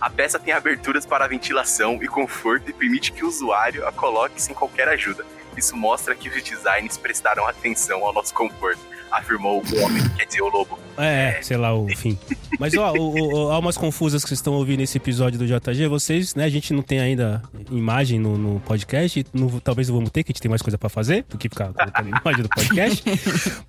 [0.00, 4.40] A peça tem aberturas para ventilação e conforto e permite que o usuário a coloque
[4.42, 5.24] sem qualquer ajuda.
[5.56, 8.80] Isso mostra que os designers prestaram atenção ao nosso conforto,
[9.12, 10.78] afirmou o homem, quer dizer, o lobo.
[10.98, 12.18] É, sei lá, o fim.
[12.58, 16.34] Mas, ó, o, o, almas confusas que vocês estão ouvindo nesse episódio do JG, vocês,
[16.34, 20.22] né, a gente não tem ainda imagem no, no podcast, no- talvez não vamos ter,
[20.22, 23.02] que a gente tem mais coisa pra fazer do que ficar colocando imagem do podcast.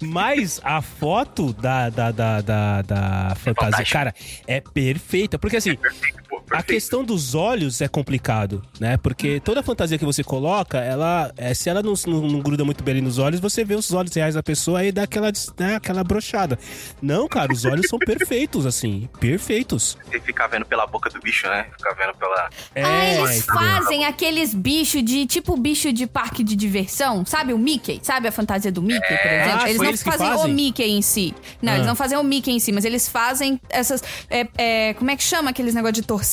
[0.01, 3.89] Mas a foto da, da, da, da, da fantasia, fantástica.
[3.91, 5.39] cara, é perfeita.
[5.39, 8.97] Porque assim, Perfeito, a questão dos olhos é complicado, né?
[8.97, 12.83] Porque toda fantasia que você coloca, ela, é, se ela não, não, não gruda muito
[12.83, 15.75] bem ali nos olhos, você vê os olhos reais da pessoa aí dá aquela, né,
[15.75, 16.57] aquela brochada.
[17.01, 19.97] Não, cara, os olhos são perfeitos, assim, perfeitos.
[20.05, 21.67] Você ficar vendo pela boca do bicho, né?
[21.77, 22.49] Ficar vendo pela.
[22.75, 27.57] É, ah, eles fazem aqueles bichos de tipo bicho de parque de diversão, sabe o
[27.57, 27.99] Mickey?
[28.03, 29.61] Sabe a fantasia do Mickey, por exemplo?
[29.61, 30.51] Ah, eles não eles fazem, fazem?
[30.51, 31.33] o Mickey em si.
[31.61, 31.75] Não, Ah.
[31.75, 34.03] eles não fazem o Mickey em si, mas eles fazem essas.
[34.29, 36.32] é, é, como é que chama aqueles negócio de torcida?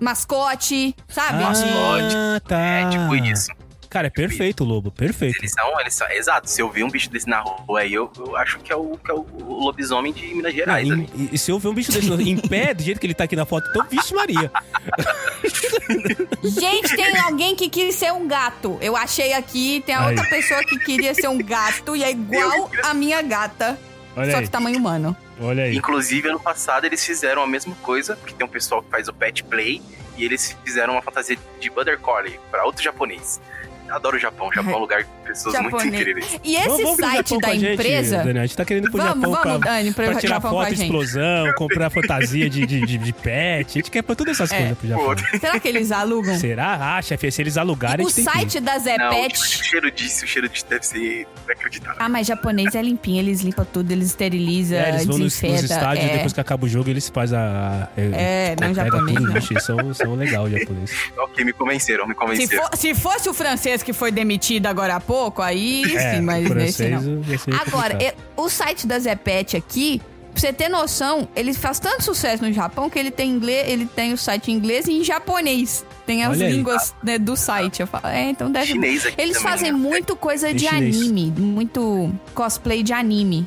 [0.00, 1.42] Mascote, sabe?
[1.44, 2.58] Ah, tá.
[2.60, 3.48] É tipo isso.
[3.88, 5.36] Cara, é perfeito, Lobo, perfeito.
[5.40, 6.08] Eles são, eles são.
[6.12, 8.76] Exato, se eu ver um bicho desse na rua aí, eu, eu acho que é,
[8.76, 9.26] o, que é o
[9.64, 10.86] lobisomem de Minas Ah, Gerais.
[10.86, 11.08] em- ali.
[11.16, 13.24] e, e se eu ver um bicho desse em pé, do jeito que ele tá
[13.24, 14.48] aqui na foto, então, vixe Maria.
[16.44, 18.78] Gente, tem alguém que quis ser um gato.
[18.80, 22.70] Eu achei aqui, tem a outra pessoa que queria ser um gato e é igual
[22.84, 23.78] a minha gata.
[24.16, 25.16] Olha só aí, que tamanho humano.
[25.40, 25.76] Olha aí.
[25.76, 29.12] Inclusive, ano passado eles fizeram a mesma coisa, porque tem um pessoal que faz o
[29.12, 29.80] pet play,
[30.16, 33.40] e eles fizeram uma fantasia de Butter Collie pra outro japonês.
[33.90, 36.00] Adoro o Japão, o Japão é um lugar de pessoas muito Japonês.
[36.00, 36.40] incríveis.
[36.44, 38.16] E esse Vamos- vamos site da com a gente, empresa.
[38.18, 38.42] Daniel.
[38.42, 40.50] A gente tá querendo ir pro Vamos, Japão vamos, pra, Dani, pro pra tirar Japão
[40.50, 43.68] foto, explosão, comprar fantasia de, de, de, de pet.
[43.70, 44.58] A gente quer pra todas essas É.
[44.58, 45.04] coisas pro Japão.
[45.16, 46.36] Pô, Será que eles alugam?
[46.38, 46.96] Será?
[46.96, 49.28] Ah, chefe, se eles alugarem, O que site da Não, Zepet.
[49.34, 51.96] tipo, o cheiro disso, o cheiro disso deve ser inacreditável.
[51.98, 55.62] Ah, mas japonês é limpinho, eles limpam tudo, eles esterilizam, É, eles vão nos, nos
[55.62, 56.12] estádios, é.
[56.14, 57.88] depois que acaba o jogo, eles fazem a.
[57.96, 59.34] a É, não, japonês tudo, não.
[59.34, 60.90] bicho, eles são, são legal, japonês.
[61.18, 62.62] Ok, me convenceram, me Se, convenceram.
[62.64, 66.48] for- se fosse o francês que foi demitido agora há pouco, aí É, sim, mas
[66.50, 67.58] nesse francês não.
[67.60, 70.00] Agora, eu- o site da Zepet aqui,
[70.32, 73.86] pra você ter noção, ele faz tanto sucesso no Japão que ele tem inglês, ele
[73.86, 75.84] tem o site em inglês e em japonês.
[76.06, 77.80] Tem as Olha línguas né, do site.
[77.80, 78.72] Eu falo, é, então deve.
[78.72, 79.78] Eles também, fazem né?
[79.78, 80.96] muito coisa Tem de chinês.
[80.96, 83.46] anime, muito cosplay de anime.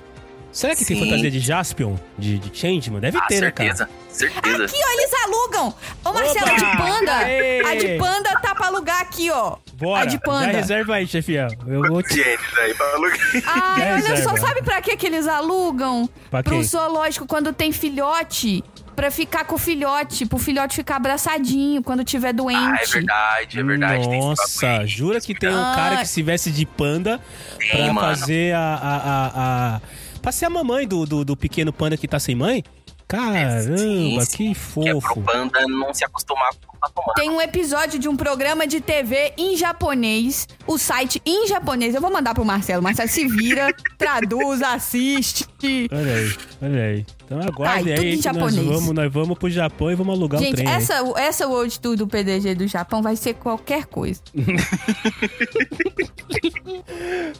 [0.51, 1.03] Será que tem Sim.
[1.05, 1.95] fantasia de Jaspion?
[2.17, 3.01] De, de Changeman?
[3.01, 3.89] Deve Ah, ter, né, cara?
[4.13, 4.65] Certeza.
[4.65, 5.73] Aqui, ó, eles alugam!
[6.05, 6.53] Ô, Marcelo, Opa!
[6.53, 7.15] a de panda!
[7.17, 7.61] Aê!
[7.65, 9.57] A de panda tá pra alugar aqui, ó.
[9.73, 10.03] Bora.
[10.03, 10.45] A de panda.
[10.45, 11.47] Já reserva aí, chefia.
[11.67, 12.21] Eu vou te...
[12.21, 13.17] aí pra alugar?
[13.45, 16.07] Ai, Já olha só, sabe pra que que eles alugam?
[16.31, 16.63] Pra Pro quê?
[16.63, 18.63] zoológico quando tem filhote.
[18.95, 22.59] Pra ficar com o filhote, pro filhote ficar abraçadinho quando tiver doente.
[22.59, 24.07] Ah, é verdade, é verdade.
[24.07, 25.73] Nossa, jura que tem um Ah.
[25.75, 27.19] cara que se veste de panda
[27.57, 28.15] Tem, pra mano.
[28.15, 29.81] fazer a, a, a, a-
[30.21, 32.63] Pra ser a mamãe do, do, do pequeno panda que tá sem mãe?
[33.07, 34.53] Caramba, Sim, sim.
[34.53, 35.21] que Que é pro fofo.
[35.21, 36.72] panda não se acostumar com.
[37.15, 41.95] Tem um episódio de um programa de TV em japonês, o site em japonês.
[41.95, 42.81] Eu vou mandar pro Marcelo.
[42.83, 45.45] Marcelo se vira, traduz, assiste.
[45.91, 47.05] Olha aí, olha aí.
[47.25, 50.43] Então aguarde Ai, tudo aí nós vamos, nós vamos pro Japão e vamos alugar um
[50.43, 50.73] Gente, trem aí.
[50.75, 54.21] essa, essa World Tour do PDG do Japão vai ser qualquer coisa.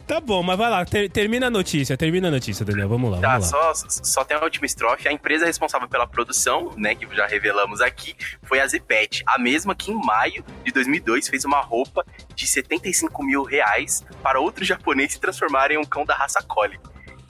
[0.06, 2.88] Tá bom, mas vai lá, ter- termina a notícia, termina a notícia, Daniel.
[2.88, 3.74] Vamos lá, Tá, vamos lá.
[3.74, 5.08] só, só tem a última estrofe.
[5.08, 9.22] A empresa responsável pela produção, né, que já revelamos aqui, foi a Zepet.
[9.26, 14.40] A mesma que em maio de 2002 fez uma roupa de 75 mil reais para
[14.40, 16.78] outros japoneses se transformarem em um cão da raça Collie.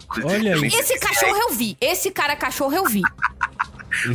[0.04, 0.66] Inclusive, Olha aí.
[0.66, 1.76] Esse cachorro eu vi.
[1.80, 3.02] Esse cara cachorro eu vi.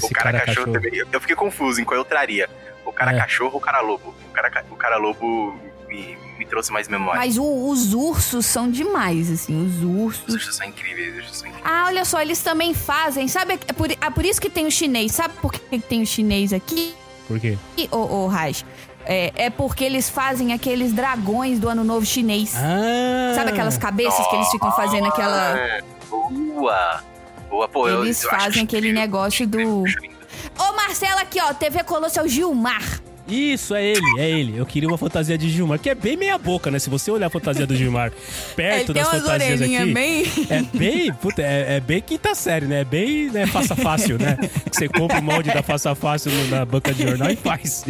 [0.04, 0.92] O cara, cachorro, também.
[1.10, 2.50] Eu, fiquei confuso em qual eu traria.
[2.86, 3.18] O cara É.
[3.18, 4.14] cachorro ou o cara lobo?
[4.30, 7.18] O cara, ca- o cara lobo me, me trouxe mais memória.
[7.18, 9.66] Mas o- os ursos são demais, assim.
[9.66, 10.34] Os Os ursos.
[10.36, 11.72] ursos são incríveis, os ursos são incríveis.
[11.74, 13.30] Ah, olha só, eles também fazem.
[13.30, 15.14] Sabe, é por, é por isso que tem o chinês.
[15.14, 16.94] Sabe por que que tem o chinês aqui,
[17.30, 17.58] Por quê?
[17.92, 18.66] ô, ô Raj?
[19.06, 22.54] É, é porque eles fazem aqueles dragões do Ano Novo chinês.
[22.58, 23.34] Ah!
[23.36, 25.56] Sabe aquelas cabeças que eles ficam fazendo aquela.
[25.56, 27.04] Ah, Boa!
[27.50, 29.84] Boa, pô, eu- Eles eu acho fazem aquele negócio do-.
[29.84, 31.54] Ô, Marcelo, aqui, ó.
[31.54, 32.84] TV Colosso é o Gilmar.
[33.30, 34.58] Isso, é ele, é ele.
[34.58, 36.80] Eu queria uma fantasia de Gilmar, que é bem meia boca, né?
[36.80, 38.12] Se você olhar a fantasia do Gilmar
[38.56, 40.24] perto Ele tem das umas fantasias aqui, bem.
[40.50, 42.82] é bem, puta, é, é bem quinta série, né?
[42.82, 44.38] É bem né, faça fácil, né?
[44.70, 47.86] Que Você compra o molde da faça fácil na banca de jornal e faz.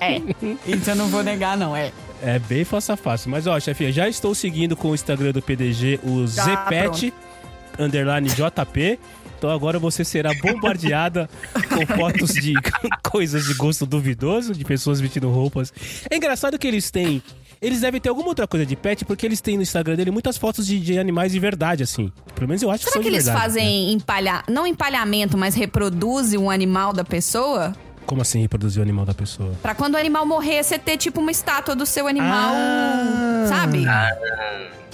[0.00, 0.20] É.
[0.66, 1.76] Isso eu não vou negar, não.
[1.76, 1.92] É.
[2.22, 3.30] É bem faça fácil.
[3.30, 7.12] Mas ó, chefia, já estou seguindo com o Instagram do PDG, o Tá, Zepet,
[7.78, 8.98] underline JP.
[9.38, 11.28] Então agora você será bombardeada
[11.68, 12.54] com fotos de
[13.02, 15.72] coisas de gosto duvidoso, de pessoas vestindo roupas.
[16.10, 17.22] É engraçado que eles têm.
[17.60, 20.36] Eles devem ter alguma outra coisa de pet, porque eles têm no Instagram dele muitas
[20.36, 22.12] fotos de, de animais de verdade, assim.
[22.34, 23.54] Pelo menos eu acho que Será são que de eles verdade, né?
[23.54, 24.44] fazem empalhar.
[24.48, 27.74] Não empalhamento, mas reproduzem um animal da pessoa?
[28.04, 29.52] Como assim reproduzir o animal da pessoa?
[29.62, 32.52] Pra quando o animal morrer, você ter tipo uma estátua do seu animal.
[32.54, 33.46] Ah.
[33.48, 33.84] Sabe?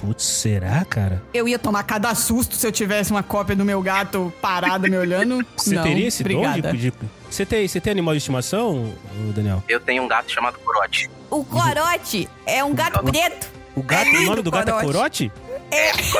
[0.03, 1.23] Putz, será, cara?
[1.33, 4.97] Eu ia tomar cada susto se eu tivesse uma cópia do meu gato parado me
[4.97, 5.47] olhando.
[5.57, 6.73] Você Não, teria esse dom obrigada.
[6.73, 6.93] de, de-
[7.31, 8.93] Você tem, você tem animal de estimação,
[9.35, 9.63] Daniel?
[9.69, 11.09] Eu tenho um gato chamado Corote.
[11.31, 13.47] O corote é um gato preto.
[13.75, 15.31] O gato, É o nome do gato é corote.
[15.31, 15.33] corote?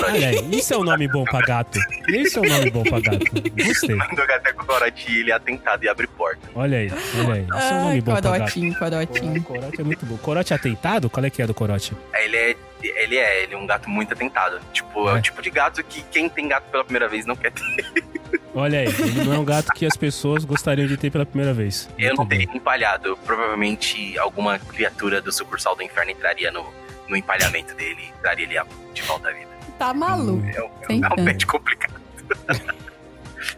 [0.07, 1.79] Olha aí, isso é um nome bom pra gato.
[2.09, 3.19] Isso é um nome bom pra gato.
[3.67, 3.93] Gostei.
[3.95, 6.49] O nome do gato é Corote ele é atentado e abre porta.
[6.55, 7.43] Olha aí, olha aí.
[7.45, 8.39] Isso é um nome bom pra gato.
[8.39, 9.43] corotinho, corotinho.
[9.43, 10.17] Corote é muito bom.
[10.17, 11.11] Corote atentado?
[11.11, 11.93] Qual é que é do corote?
[12.15, 12.57] Ele é,
[13.03, 14.61] ele é, ele é um gato muito atentado.
[14.73, 15.13] Tipo, é.
[15.13, 15.15] É.
[15.19, 17.63] o tipo de gato que quem tem gato pela primeira vez não quer ter.
[18.55, 21.55] Olha aí, ele não é um gato que as pessoas gostariam de ter pela primeira
[21.55, 21.89] vez.
[21.99, 22.29] Eu Muito não bom.
[22.29, 23.17] teria empalhado.
[23.25, 26.67] Provavelmente alguma criatura do sucursal do inferno entraria no,
[27.09, 28.61] no empalhamento dele e traria ele
[28.93, 29.49] de volta à vida.
[29.79, 30.47] Tá maluco.
[30.47, 31.25] É um, Sem é um tanto.
[31.25, 31.95] pet complicado.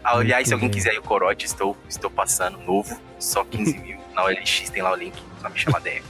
[0.03, 3.97] Aliás, se alguém quiser aí o corote, estou, estou passando novo, só 15 mil.
[4.13, 6.01] Na OLX tem lá o link, só me chama DR.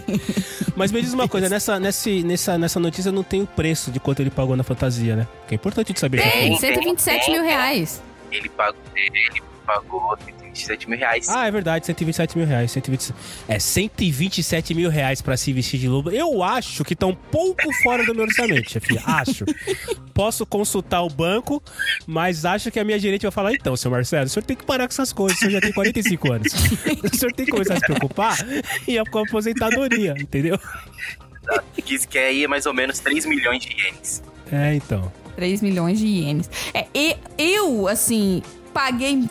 [0.74, 4.00] Mas me diz uma coisa, nessa, nesse, nessa, nessa notícia não tem o preço de
[4.00, 5.28] quanto ele pagou na fantasia, né?
[5.46, 6.22] Que é importante de saber.
[6.22, 8.02] Tem, Tem, 127 tem, mil reais.
[8.30, 10.16] Ele pagou, ele pagou
[10.52, 11.28] 27 mil reais.
[11.28, 12.70] Ah, é verdade, 127 mil reais.
[12.70, 13.14] 120,
[13.48, 16.10] é, 127 mil reais pra se vestir de lobo.
[16.10, 18.98] Eu acho que tá um pouco fora do meu orçamento, chefe.
[19.04, 19.44] Acho.
[20.12, 21.62] Posso consultar o banco,
[22.06, 24.64] mas acho que a minha gerente vai falar: então, seu Marcelo, o senhor tem que
[24.64, 25.36] parar com essas coisas.
[25.38, 26.52] O senhor já tem 45 anos.
[27.02, 28.36] O senhor tem que começar a se preocupar
[28.86, 30.58] e com a aposentadoria, entendeu?
[31.84, 34.22] Diz que aí é mais ou menos 3 milhões de ienes.
[34.50, 35.12] É, então.
[35.36, 36.50] 3 milhões de ienes.
[36.72, 39.28] É, e eu, assim, paguei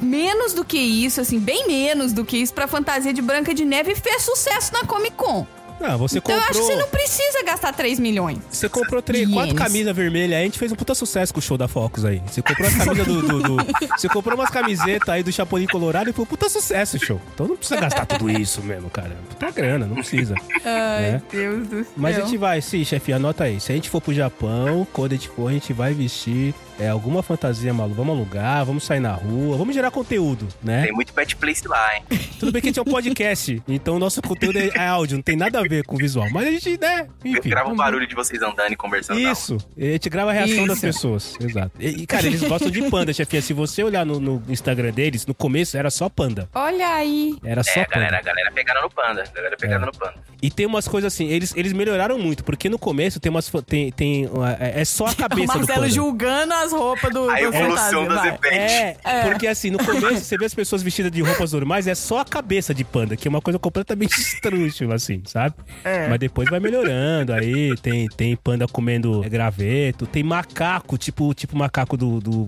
[0.00, 3.64] menos do que isso, assim, bem menos do que isso pra fantasia de Branca de
[3.64, 5.46] Neve e fez sucesso na Comic Con.
[5.80, 6.76] Não, você Então eu acho que comprou.
[6.76, 8.38] você não precisa gastar 3 milhões.
[8.48, 9.34] Você comprou três, Ienes.
[9.34, 12.04] quatro camisas vermelhas aí, a gente fez um puta sucesso com o show da Focus
[12.04, 12.22] aí.
[12.30, 13.56] Você comprou as camisas do, do- do-
[13.98, 17.20] Você comprou umas camisetas aí do Chapolin Colorado e foi um puta sucesso o show.
[17.34, 19.16] Então não precisa gastar tudo isso mesmo, cara.
[19.30, 20.36] Puta grana, não precisa.
[20.64, 21.22] Ai, É.
[21.32, 21.92] Deus do céu.
[21.96, 23.58] Mas a gente vai, sim, chefe, anota aí.
[23.58, 26.88] Se a gente for pro Japão, quando a gente for, a gente vai vestir é,
[26.88, 27.96] alguma fantasia maluca.
[27.96, 30.84] Vamos alugar, vamos sair na rua, vamos gerar conteúdo, né?
[30.84, 32.02] Tem muito pet place lá, hein?
[32.38, 35.16] Tudo bem que a gente é um podcast, então o nosso conteúdo é é áudio,
[35.16, 36.26] não tem nada a ver com o visual.
[36.30, 37.06] Mas a gente, né?
[37.24, 37.48] Enfim.
[37.50, 39.20] Grava o barulho de vocês andando e conversando.
[39.20, 40.86] Isso, a gente grava a reação das Isso.
[40.86, 41.34] pessoas.
[41.40, 41.70] Exato.
[41.78, 43.42] E, e, cara, eles gostam de panda, chefia.
[43.42, 46.48] Se você olhar no, no Instagram deles, no começo era só panda.
[46.54, 47.36] Olha aí.
[47.44, 47.94] Era só É, panda.
[47.96, 49.22] galera, a galera pegada no panda.
[49.22, 49.86] A galera pegada É.
[49.86, 50.14] no panda.
[50.40, 53.50] E tem umas coisas assim, eles, eles melhoraram muito, porque no começo tem umas.
[53.66, 55.88] Tem, tem, é é só a O cabeça do Marcelo panda.
[55.90, 58.28] julgando as roupas do, A do evolução das vai.
[58.30, 58.98] Epete.
[59.04, 62.18] É, porque assim, no começo você vê as pessoas vestidas de roupas normais, é só
[62.20, 65.54] a cabeça de panda, que é uma coisa completamente estrúxula, assim, sabe?
[65.84, 66.08] É.
[66.08, 71.96] Mas depois vai melhorando, aí tem, tem panda comendo graveto, tem macaco, tipo tipo macaco
[71.96, 72.20] do.
[72.20, 72.44] do,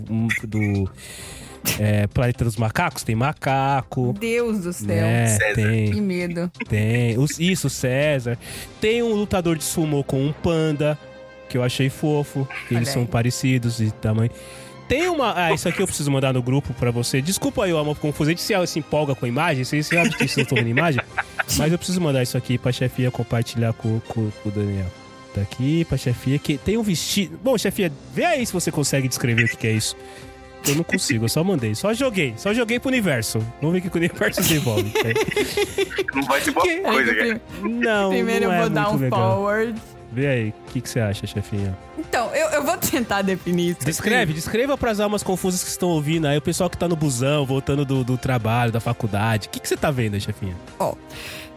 [0.46, 0.90] do
[1.81, 4.14] é, Planeta dos Macacos, tem macaco.
[4.20, 4.87] Deus do céu.
[4.88, 5.27] né?
[5.27, 5.55] César.
[5.55, 6.50] Que tem, medo.
[6.68, 7.18] tem.
[7.18, 8.38] Os- Isso, César.
[8.81, 10.98] Tem um lutador de sumo com um panda,
[11.55, 14.31] que eu achei fofo, que eles são parecidos de tamanho.
[14.88, 15.33] Tem uma.
[15.37, 17.23] Ah, isso aqui eu preciso mandar no grupo pra você.
[17.23, 18.29] Desculpa aí, o amor confuso.
[18.29, 21.01] A gente se, se empolga com a imagem, você sabe que vocês estão vendo imagem.
[21.57, 24.87] Mas eu preciso mandar isso aqui pra chefia compartilhar com, com, com o Daniel.
[25.33, 27.38] Tá aqui pra chefia que tem um vestido.
[27.43, 29.97] Bom, chefia, vê aí se você consegue descrever o que, que é isso.
[30.67, 31.75] Eu não consigo, eu só mandei.
[31.77, 32.35] Só joguei.
[32.37, 33.38] Só joguei pro universo.
[33.61, 34.93] Vamos ver o que o universo desenvolve.
[36.14, 37.40] Não vai ser boa coisa, Aí, cara.
[37.62, 39.37] Não, Primeiro não eu é vou dar um legal.
[39.37, 39.81] forward.
[40.14, 41.77] Vê aí, o que, que você acha, chefinha?
[41.98, 43.79] Então, eu, eu vou tentar definir isso.
[43.79, 43.87] aqui.
[43.87, 47.44] Descreve, descreva pras almas confusas que estão ouvindo aí, o pessoal que tá no busão,
[47.44, 49.48] voltando do, do trabalho, da faculdade.
[49.48, 50.55] O que, que você tá vendo aí, chefinha?
[50.79, 50.94] Ó,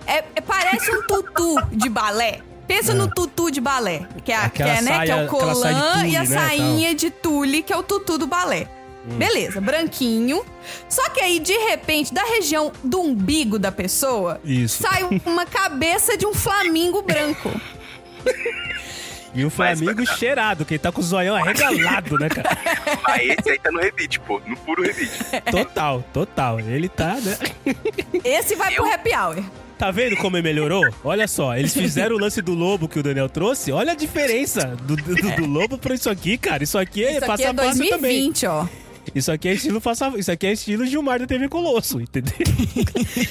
[0.08, 2.40] é, é- parece um tutu de balé.
[2.68, 5.94] Pensa no tutu de balé, que é, a- que é, né, que é o colã
[5.94, 8.68] tule, e a né, sainha de tule, que é o tutu do balé.
[9.10, 9.18] Hum.
[9.18, 10.44] Beleza, branquinho.
[10.90, 14.84] Só que aí, de repente, da região do umbigo da pessoa, Isso.
[14.84, 17.50] sai um- uma cabeça de um flamingo branco.
[19.36, 22.50] E o Flamengo Mas- cheirado, que ele tá com o zoião arregalado, né, cara?
[23.08, 24.42] Mas esse aí tá no rebite, pô.
[24.48, 25.12] No puro rebite.
[25.52, 26.60] Total, total.
[26.60, 27.38] Ele tá, né?
[28.24, 28.94] Esse vai pro Eu?
[28.94, 29.44] happy hour.
[29.78, 30.82] Tá vendo como ele melhorou?
[31.04, 33.72] Olha só, eles fizeram o lance do lobo que o Daniel trouxe.
[33.72, 36.64] Olha a diferença do, do, do lobo pra isso aqui, cara.
[36.64, 37.90] Isso aqui é Isso aqui passa é a passa também.
[37.90, 38.66] 2020, ó.
[39.14, 42.34] Isso aqui é estilo passa, Isso aqui é estilo Gilmar da TV Colosso, entendeu?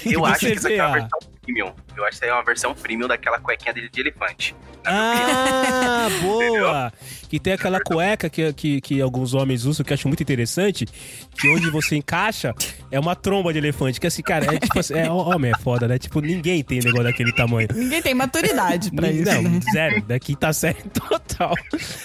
[0.05, 1.73] Eu acho que isso aqui é uma a- versão premium.
[1.97, 4.55] Eu acho que isso aí é uma versão premium daquela cuequinha dele de elefante.
[4.85, 6.93] Ah, boa!
[7.29, 10.87] Que tem aquela cueca que, que, que alguns homens usam, que eu acho muito interessante,
[10.87, 12.55] que onde você encaixa
[12.91, 13.99] é uma tromba de elefante.
[13.99, 15.99] Que assim, cara, é tipo assim, é, homem é foda, né?
[15.99, 17.69] Tipo, ninguém tem negócio daquele tamanho.
[17.75, 19.61] Ninguém tem maturidade pra isso, Não, né?
[19.73, 20.03] zero.
[20.03, 21.55] Da quinta série total.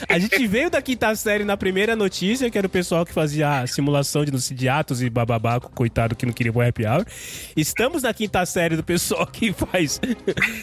[0.10, 3.60] A gente veio da quinta série na primeira notícia, que era o pessoal que fazia
[3.62, 7.06] a simulação de, de atos e bababaco, coitado que não queria o happy hour.
[7.56, 10.00] Estamos na quinta série do pessoal que faz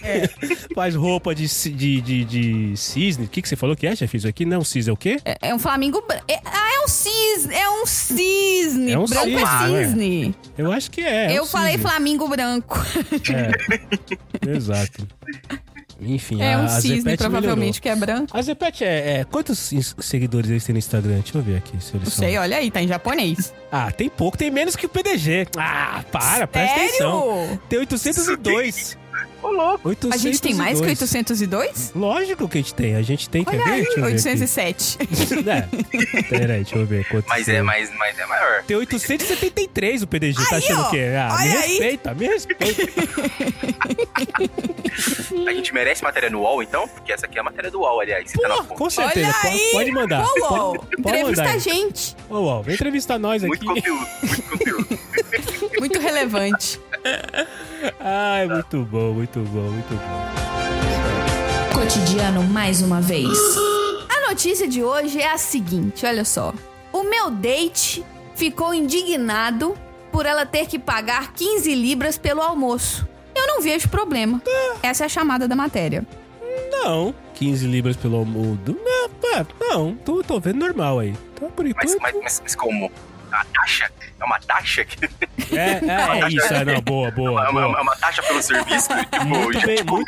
[0.75, 3.25] faz roupa de, de, de, de cisne.
[3.27, 4.17] O que, que você falou que é, chefe?
[4.17, 5.19] Isso aqui não é um cisne, é o quê?
[5.25, 6.03] É, é um flamingo.
[6.29, 7.55] É, ah, é um cisne.
[7.55, 8.93] É um cisne.
[8.93, 9.43] É um branco cisne,
[9.77, 10.35] é cisne.
[10.57, 11.33] Eu acho que é.
[11.33, 11.89] é Eu um falei cisne.
[11.89, 12.79] flamingo branco.
[13.33, 14.49] É.
[14.57, 15.07] Exato.
[16.01, 18.13] Enfim, É a, um a cisne, Zepete provavelmente, que é branco.
[18.21, 18.39] melhorou.
[18.39, 21.15] A Zepete é, é- Quantos ins- seguidores eles têm no Instagram?
[21.21, 22.25] Deixa eu ver aqui se eles Não são.
[22.25, 23.53] sei, olha aí, tá em japonês.
[23.73, 25.49] Ah, tem pouco, tem menos que o PDG.
[25.57, 26.89] Ah, para, presta Sério?
[26.89, 27.61] atenção.
[27.69, 28.97] Tem 802.
[29.43, 29.89] Ô, louco.
[29.89, 30.15] 802.
[30.15, 31.93] A gente tem mais que 802?
[31.95, 32.95] Lógico que a gente tem.
[32.97, 33.71] A gente tem, quer Olha ver?
[33.71, 34.99] aí, Deixa eu ver 807.
[35.01, 35.19] aqui.
[35.49, 36.23] É.
[36.25, 38.63] Peraí, deixa eu ver quanto Mas é, mas, mas é maior.
[38.65, 40.89] Tem 873 o PDG, tá Aí, achando ó.
[40.89, 41.05] o quê?
[41.17, 41.51] Ah, me aí.
[41.69, 42.83] respeita, me respeita.
[45.47, 46.87] A gente merece matéria no UOL, então?
[46.89, 48.33] Porque essa aqui é a matéria do UOL, aliás.
[48.33, 48.75] Tá Pô, fonte.
[48.79, 49.69] com certeza, Olha po- aí.
[49.73, 50.25] pode mandar.
[50.25, 51.55] Ô, Pode, UOL, pode entrevista mandar.
[51.55, 52.17] a gente.
[52.29, 53.81] Ô, UOL, vem entrevistar nós Muito aqui.
[53.81, 54.99] conteúdo, muito conteúdo.
[55.79, 56.81] Muito relevante.
[58.01, 60.29] Ai, muito bom, muito bom, muito bom.
[61.73, 63.39] Cotidiano mais uma vez.
[64.09, 66.53] A notícia de hoje é a seguinte, olha só.
[66.93, 69.77] O meu date ficou indignado
[70.11, 73.07] por ela ter que pagar 15 libras pelo almoço.
[73.35, 74.43] Eu não vejo problema.
[74.83, 76.05] Essa é a chamada da matéria.
[76.71, 78.59] Não, 15 libras pelo almoço.
[78.67, 81.15] Não, é, não, tô, tô vendo normal aí.
[81.39, 81.97] Tá por enquanto.
[82.01, 82.91] mas, mas, mas como?
[83.31, 83.91] A taxa?
[84.21, 84.85] É uma taxa?
[84.85, 85.05] que-
[85.57, 87.83] É, é, é isso, é, não, boa, boa, É uma, é boa.
[87.83, 88.89] uma taxa pelo serviço?
[89.11, 90.07] Tipo, Muito bem, comigo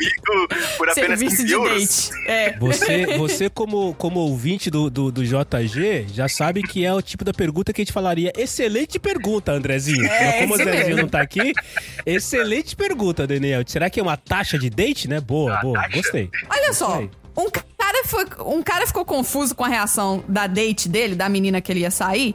[0.76, 2.08] por apenas Serviço 15 de euros?
[2.10, 2.28] date.
[2.30, 2.58] É.
[2.58, 7.24] Você, você como, como ouvinte do, do, do JG, já sabe que é o tipo
[7.24, 8.32] da pergunta que a gente falaria.
[8.36, 10.04] Excelente pergunta, Andrezinho.
[10.06, 11.02] É, como o Andrezinho mesmo.
[11.02, 11.52] não tá aqui,
[12.04, 13.62] excelente pergunta, Daniel.
[13.66, 15.20] Será que é uma taxa de date, né?
[15.20, 15.96] Boa, Uma boa, taxa?
[15.96, 16.30] gostei.
[16.48, 17.02] Olha só,
[17.36, 21.60] um cara, foi, um cara ficou confuso com a reação da date dele, da menina
[21.60, 22.34] que ele ia sair,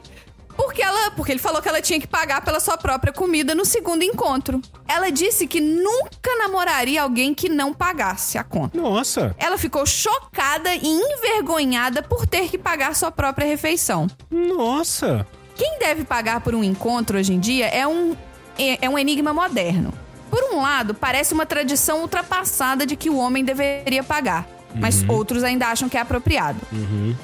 [0.56, 3.64] porque, ela, porque ele falou que ela tinha que pagar pela sua própria comida no
[3.64, 4.60] segundo encontro.
[4.88, 8.78] Ela disse que nunca namoraria alguém que não pagasse a conta.
[8.80, 14.06] Nossa, Ela ficou chocada e envergonhada por ter que pagar sua própria refeição.
[14.30, 15.26] nossa.
[15.54, 18.14] Quem deve pagar por um encontro hoje em dia é um,
[18.58, 19.90] é, é um enigma moderno.
[20.30, 24.46] Por um lado, parece uma tradição ultrapassada de que o homem deveria pagar.
[24.74, 26.60] Mas outros ainda acham que é apropriado.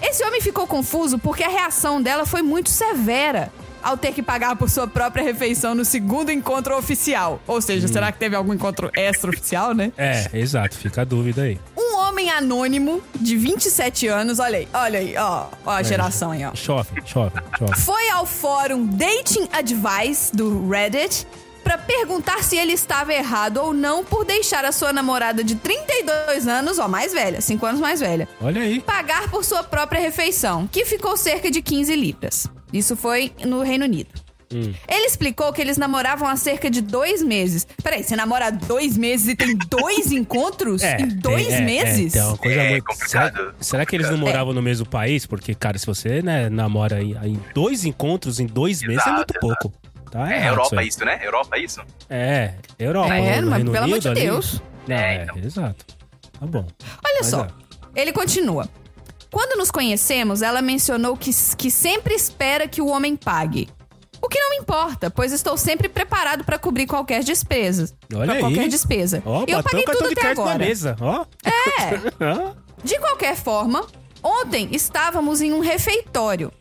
[0.03, 4.57] Esse homem ficou confuso porque a reação dela foi muito severa ao ter que pagar
[4.57, 7.40] por sua própria refeição no segundo encontro oficial.
[7.47, 9.93] Ou seja, será que teve algum encontro extra-oficial, né?
[9.99, 11.59] É, exato, fica a dúvida aí.
[11.76, 16.45] Um homem anônimo de 27 anos, olha aí, olha aí, ó, ó a geração aí,
[16.45, 16.55] ó.
[16.55, 17.80] Chove, chove, chove.
[17.80, 21.26] Foi ao fórum Dating Advice do Reddit
[21.62, 26.46] pra perguntar se ele estava errado ou não por deixar a sua namorada de 32
[26.48, 28.80] anos, ó, mais velha, 5 anos mais velha, Olha aí.
[28.80, 32.46] pagar por sua própria refeição, que ficou cerca de 15 libras.
[32.72, 34.10] Isso foi no Reino Unido.
[34.86, 37.66] Ele explicou que eles namoravam há cerca de dois meses.
[37.82, 42.14] Peraí, você namora há dois meses e tem dois encontros em dois tem- é, meses?
[42.14, 42.84] É, então, uma coisa É muito.
[42.84, 45.24] complicado, Será, será que eles não moravam no mesmo país?
[45.24, 49.16] Porque, cara, se você né, namora em, em dois encontros em dois meses, é Exato,
[49.16, 49.72] muito pouco.
[50.12, 51.18] Tá É errado Europa isso, né?
[51.22, 51.80] Europa isso?
[52.10, 53.14] É, Europa.
[53.16, 54.20] É, no mas Reino pelo amor Unido de ali.
[54.20, 54.62] Deus.
[54.88, 55.38] É, é, então.
[55.38, 55.84] exato.
[56.38, 56.66] Tá bom.
[57.04, 57.44] Olha Mas só.
[57.44, 57.48] é.
[58.00, 58.68] Ele continua.
[59.30, 63.68] Quando nos conhecemos, ela mencionou que, que sempre espera que o homem pague.
[64.20, 67.92] O que não me importa, pois estou sempre preparado para cobrir qualquer despesa.
[68.14, 68.40] Olha pra aí.
[68.40, 69.22] qualquer despesa.
[69.24, 70.58] Ó, eu paguei tudo até na agora.
[70.58, 71.24] mesa, ó.
[71.44, 72.52] É.
[72.84, 73.86] De qualquer forma,
[74.22, 76.52] ontem estávamos em um refeitório.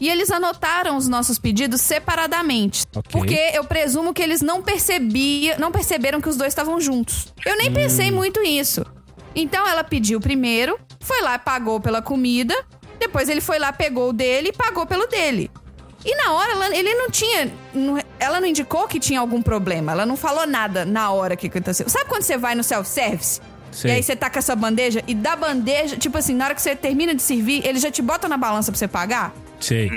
[0.00, 2.86] E eles anotaram os nossos pedidos separadamente.
[2.96, 3.10] Ok.
[3.12, 7.32] Porque eu presumo que eles não percebiam, não perceberam que os dois estavam juntos.
[7.44, 7.74] Eu nem Hum.
[7.74, 8.84] pensei muito nisso.
[9.34, 12.54] Então ela pediu primeiro, foi lá e pagou pela comida.
[12.98, 15.50] Depois ele foi lá, pegou o dele e pagou pelo dele.
[16.04, 17.52] E na hora, ela- ele não tinha.
[18.18, 19.92] ela não indicou que tinha algum problema.
[19.92, 21.88] Ela não falou nada na hora que aconteceu.
[21.88, 23.40] Sabe quando você vai no self-service?
[23.84, 26.60] E aí você tá com essa bandeja e da bandeja, tipo assim, na hora que
[26.62, 29.32] você termina de servir, ele já te bota na balança pra você pagar?
[29.60, 29.90] Sei.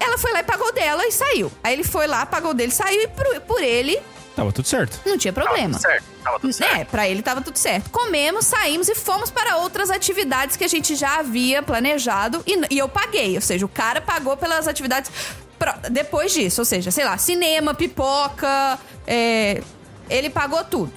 [0.00, 1.50] Ela foi lá e pagou dela e saiu.
[1.62, 4.00] Aí ele foi lá, pagou dele, saiu e por, por ele
[4.36, 5.00] Tava tudo certo.
[5.04, 5.72] não tinha Tava problema.
[5.74, 6.04] tudo certo.
[6.22, 6.76] Tava tudo certo.
[6.76, 7.90] É, pra ele tava tudo certo.
[7.90, 12.78] Comemos, saímos e fomos para outras atividades que a gente já havia planejado e, e
[12.78, 13.34] eu paguei.
[13.34, 15.10] Ou seja, o cara pagou pelas atividades
[15.58, 16.60] pro- depois disso.
[16.60, 19.60] Ou seja, sei lá, cinema, pipoca, é,
[20.08, 20.92] ele pagou tudo.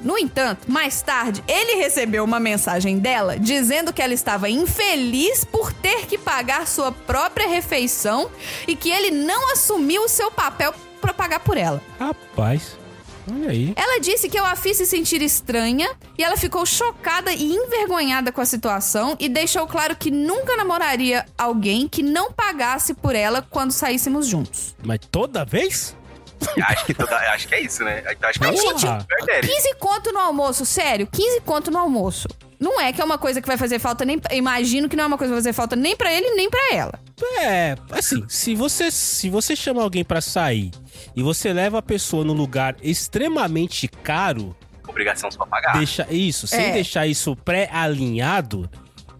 [0.00, 5.72] No entanto, mais tarde, ele recebeu uma mensagem dela dizendo que ela estava infeliz por
[5.72, 8.30] ter que pagar sua própria refeição
[8.66, 11.82] e que ele não assumiu o seu papel pra pagar por ela.
[11.98, 12.76] Rapaz.
[13.30, 13.72] Olha aí.
[13.74, 18.30] Ela disse que eu a fiz se sentir estranha e ela ficou chocada e envergonhada
[18.30, 23.40] com a situação e deixou claro que nunca namoraria alguém que não pagasse por ela
[23.40, 24.74] quando saíssemos juntos.
[24.84, 25.96] Mas toda vez?
[26.68, 28.02] Acho que, toda, acho que é isso, né?
[28.22, 29.48] Acho que Mas, é gente, Verdade.
[29.48, 32.28] 15 conto no almoço, sério, 15 conto no almoço.
[32.60, 34.18] Não é que é uma coisa que vai fazer falta nem.
[34.30, 36.60] Imagino que não é uma coisa que vai fazer falta nem pra ele nem pra
[36.72, 36.98] ela.
[37.40, 40.70] É, assim, se você se você chama alguém pra sair
[41.14, 45.76] e você leva a pessoa num lugar extremamente caro, Obrigação só pagar.
[45.76, 46.72] deixa isso, sem É.
[46.72, 48.70] deixar isso pré-alinhado,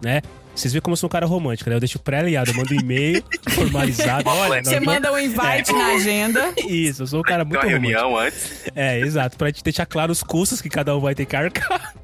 [0.03, 0.23] né?
[0.55, 1.77] Vocês veem como eu sou um cara romântico, né?
[1.77, 4.29] Eu deixo pré-alinhado, eu mando um e-mail formalizado.
[4.29, 6.55] Olha, Você manda um invite na agenda.
[6.69, 7.81] Isso, eu sou um cara muito romântico.
[7.83, 8.63] reunião antes.
[8.75, 11.95] É, exato, pra te deixar claro os custos que cada um vai ter que arcar.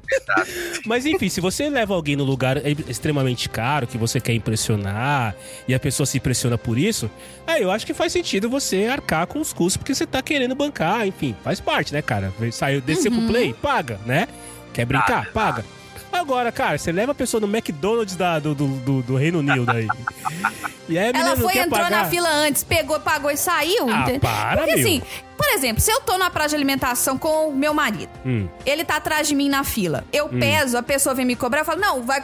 [0.85, 2.57] Mas enfim, se você leva alguém no lugar
[2.89, 5.33] extremamente caro, que você quer impressionar,
[5.67, 7.09] e a pessoa se impressiona por isso,
[7.47, 10.53] aí eu acho que faz sentido você arcar com os custos, porque você tá querendo
[10.55, 12.33] bancar, enfim, faz parte, né, cara?
[12.51, 14.27] Saiu, desceu pro play, paga, né?
[14.73, 15.31] Quer brincar?
[15.31, 15.63] Paga.
[16.11, 19.69] Agora, cara, você leva a pessoa no McDonald's da, do, do, do- do Reino Unido
[19.71, 19.87] aí.
[20.89, 22.03] E aí Ela não foi, quer entrou pagar.
[22.03, 23.87] na fila antes, pegou, pagou e saiu.
[23.89, 24.19] Ah, entende?
[24.19, 24.79] para, Porque meu.
[24.85, 25.01] assim,
[25.37, 28.47] por exemplo, se eu tô na praça de alimentação com o meu marido, Hum.
[28.65, 31.65] ele tá atrás de mim na fila, eu peso, a pessoa vem me cobrar, eu
[31.65, 32.21] falo, não, vai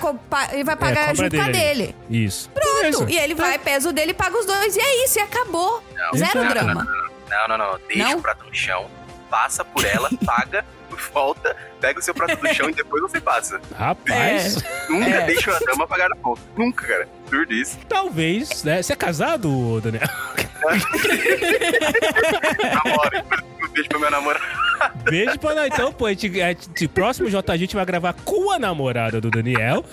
[0.52, 1.54] ele vai pagar É, junto com a ali.
[1.54, 1.96] dele.
[2.10, 2.50] Isso.
[2.50, 2.76] Pronto.
[2.82, 3.06] Beleza.
[3.10, 4.76] E ele vai, pesa o dele e paga os dois.
[4.76, 5.82] E é isso, e acabou.
[5.96, 6.50] Não, Zero exato.
[6.50, 6.86] drama.
[7.30, 7.80] Não, não, não.
[7.88, 8.18] Deixa Não?
[8.20, 8.86] o prato no chão,
[9.30, 10.66] passa por ela, paga,
[11.14, 13.60] volta, pega o seu prato do chão e depois você passa.
[13.76, 14.56] Rapaz.
[14.90, 15.26] Nunca É.
[15.26, 16.42] deixa a dama pagar na conta.
[16.56, 17.08] Nunca, cara.
[17.28, 17.78] Absurdo isso.
[17.90, 18.82] Talvez, né?
[18.82, 20.08] Você é casado, Daniel?
[22.86, 23.26] Namora.
[23.64, 24.46] Um beijo pra minha namorada.
[25.10, 25.68] Beijo pra nós.
[25.74, 29.20] Então, pô, a gente, a gente- próximo JG a gente vai gravar com a namorada
[29.20, 29.84] do Daniel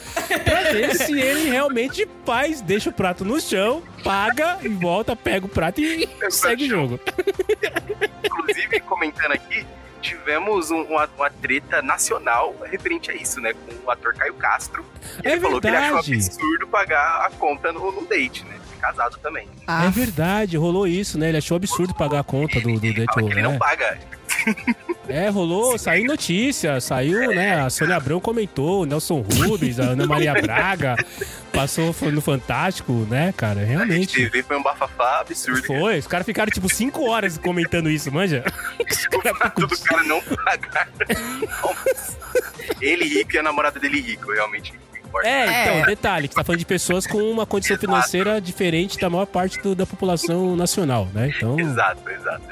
[0.44, 5.46] pra ver se ele realmente faz, deixa o prato no chão, paga e volta, pega
[5.46, 7.00] o prato e segue o jogo.
[8.24, 9.66] Inclusive, comentando aqui,
[10.04, 13.52] tivemos um- uma, uma treta nacional referente a isso, né?
[13.54, 14.84] Com o ator Caio Castro.
[15.22, 16.14] É Ele falou que ele achou verdade.
[16.26, 18.54] absurdo pagar a conta no, no date, né?
[18.54, 19.48] Ele é casado também.
[19.66, 21.28] Ah, É verdade, rolou isso, né?
[21.30, 23.14] Ele achou absurdo pagar a conta do, do Ele date.
[23.14, 23.98] que ele não É, paga.
[25.08, 27.60] É, rolou, saiu notícia, saiu, né?
[27.60, 30.96] A Sônia Abrão comentou, o Nelson Rubens, a Ana Maria Braga,
[31.52, 33.60] passou no Fantástico, né, cara?
[33.60, 34.14] A Realmente.
[34.14, 35.62] TV foi um bafafá absurdo.
[35.64, 38.42] Foi, os caras ficaram tipo 5 horas comentando isso, manja?
[38.80, 40.88] O fato do cara não pagar.
[42.80, 44.72] Ele rico e a namorada dele rico, realmente.
[45.06, 45.28] importa.
[45.28, 45.86] É, então, É.
[45.86, 47.86] detalhe, que tá falando de pessoas com uma condição Exato.
[47.86, 51.30] financeira diferente da maior parte do- da população nacional, né?
[51.36, 52.42] Então, Exato, exato.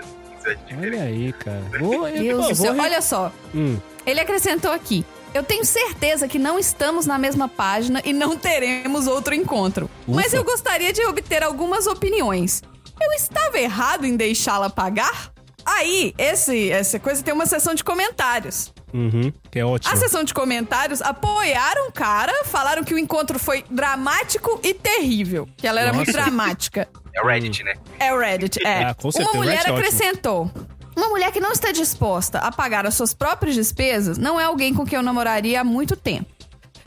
[0.45, 1.62] É olha aí, cara.
[1.78, 5.05] Vou, eu, Deus pô, vou Olha só, Hum, ele acrescentou aqui.
[5.34, 9.88] Eu tenho certeza que não estamos na mesma página e não teremos outro encontro.
[10.07, 10.20] Ufa.
[10.20, 12.62] Mas eu gostaria de obter algumas opiniões.
[13.01, 15.32] Eu estava errado em deixá-la pagar?
[15.64, 18.72] Aí, esse, essa coisa tem uma seção de comentários.
[18.92, 19.92] uhum, que é ótimo.
[19.92, 25.48] A sessão de comentários apoiaram o cara, falaram que o encontro foi dramático e terrível.
[25.56, 26.20] Que ela era muito Nossa.
[26.22, 26.88] dramática.
[27.14, 27.74] É o Reddit, né?
[27.98, 28.84] É o Reddit, é.
[28.84, 29.86] Ah, com certeza, Uma mulher Reddit é ótimo.
[29.86, 30.50] acrescentou.
[30.96, 34.74] Uma mulher que não está disposta a pagar as suas próprias despesas não é alguém
[34.74, 36.26] com quem eu namoraria há muito tempo.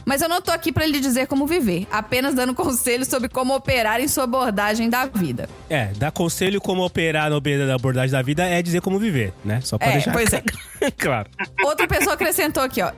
[0.05, 3.55] Mas eu não tô aqui pra lhe dizer como viver, apenas dando conselhos sobre como
[3.55, 5.49] operar em sua abordagem da vida.
[5.69, 9.59] É, dar conselho como operar na abordagem da vida é dizer como viver, né?
[9.61, 10.43] Só pra É, deixar pois é.
[10.95, 11.29] claro.
[11.63, 12.91] Outra pessoa acrescentou aqui, ó.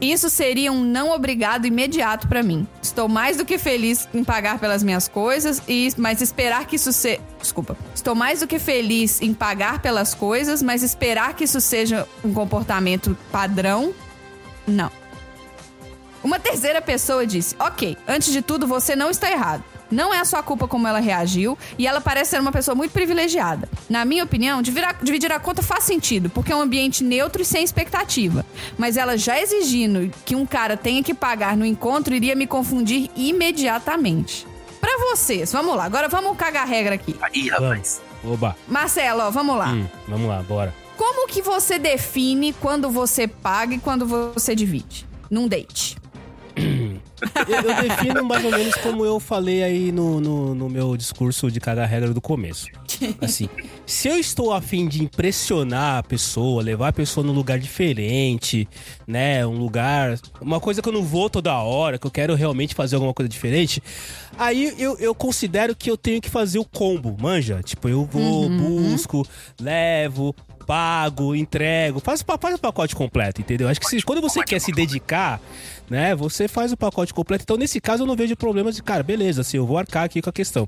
[0.00, 2.66] Isso seria um não obrigado imediato pra mim.
[2.80, 6.92] Estou mais do que feliz em pagar pelas minhas coisas, e mas esperar que isso
[6.92, 7.20] seja.
[7.40, 7.76] Desculpa.
[7.94, 12.32] Estou mais do que feliz em pagar pelas coisas, mas esperar que isso seja um
[12.32, 13.92] comportamento padrão,
[14.66, 14.90] não.
[16.22, 19.62] Uma terceira pessoa disse: Ok, antes de tudo, você não está errado.
[19.90, 22.92] Não é a sua culpa como ela reagiu, e ela parece ser uma pessoa muito
[22.92, 23.68] privilegiada.
[23.88, 27.64] Na minha opinião, dividir a, conta faz sentido, porque é um ambiente neutro e sem
[27.64, 28.44] expectativa.
[28.76, 33.10] Mas ela já exigindo que um cara tenha que pagar no encontro iria me confundir
[33.16, 34.46] imediatamente.
[34.80, 37.16] Pra vocês, vamos lá, agora vamos cagar a regra aqui.
[37.32, 38.02] Ih, rapaz.
[38.24, 38.56] Oba.
[38.66, 39.68] Marcelo, ó, vamos lá.
[39.68, 40.74] Hum, vamos lá, bora.
[40.96, 45.06] Como que você define quando você paga e quando você divide?
[45.30, 45.96] Num date.
[47.48, 51.50] Eu, eu defino mais ou menos como eu falei aí no, no, no meu discurso
[51.50, 52.66] de cagar regra do começo.
[53.20, 53.48] Assim,
[53.86, 58.68] se eu estou a fim de impressionar a pessoa, levar a pessoa num lugar diferente,
[59.06, 59.46] né?
[59.46, 60.18] Um lugar.
[60.40, 63.28] Uma coisa que eu não vou toda hora, que eu quero realmente fazer alguma coisa
[63.28, 63.82] diferente,
[64.38, 67.60] aí eu, eu considero que eu tenho que fazer o combo, manja?
[67.62, 69.26] Tipo, eu vou, busco,
[69.60, 70.34] levo.
[70.66, 73.68] Pago, entrego, faz, faz o pacote completo, entendeu?
[73.70, 75.40] Acho que se- quando você quer se dedicar,
[75.90, 77.42] né, você faz o pacote completo.
[77.42, 80.20] Então, nesse caso, eu não vejo problema de, cara, beleza, assim, eu vou arcar aqui
[80.20, 80.66] com a questão.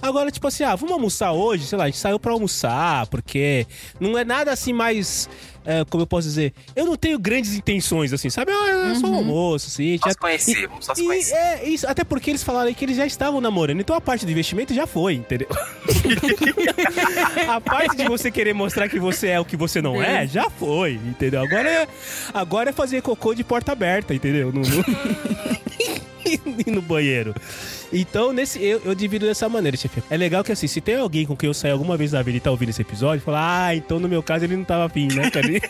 [0.00, 1.66] Agora, tipo assim, ah, vamos almoçar hoje?
[1.66, 3.66] Sei lá, a gente saiu pra almoçar, porque
[3.98, 5.28] não é nada assim mais.
[5.64, 6.52] É, como eu posso dizer?
[6.74, 8.50] Eu não tenho grandes intenções, assim, sabe?
[8.52, 9.98] Ah, é só um almoço, assim.
[9.98, 11.34] Só já- se conhecer, vamos só se e- conhecer.
[11.34, 14.24] É, isso, até porque eles falaram aí que eles já estavam namorando, então a parte
[14.24, 15.48] do investimento já foi, entendeu?
[17.48, 20.48] a parte de você querer mostrar que você é o que você não é, já
[20.50, 21.42] foi, entendeu?
[21.42, 21.88] Agora é,
[22.32, 24.52] agora é fazer cocô de porta aberta, entendeu?
[24.52, 24.84] No, no...
[26.66, 27.34] e no banheiro.
[27.92, 30.02] Então, nesse, eu, eu divido dessa maneira, chefe.
[30.08, 32.36] É legal que assim, se tem alguém com quem eu saí alguma vez na vida
[32.36, 35.08] e tá ouvindo esse episódio, fala, ah, então no meu caso ele não tava afim,
[35.08, 35.46] né, cara?
[35.50, 35.60] Ele-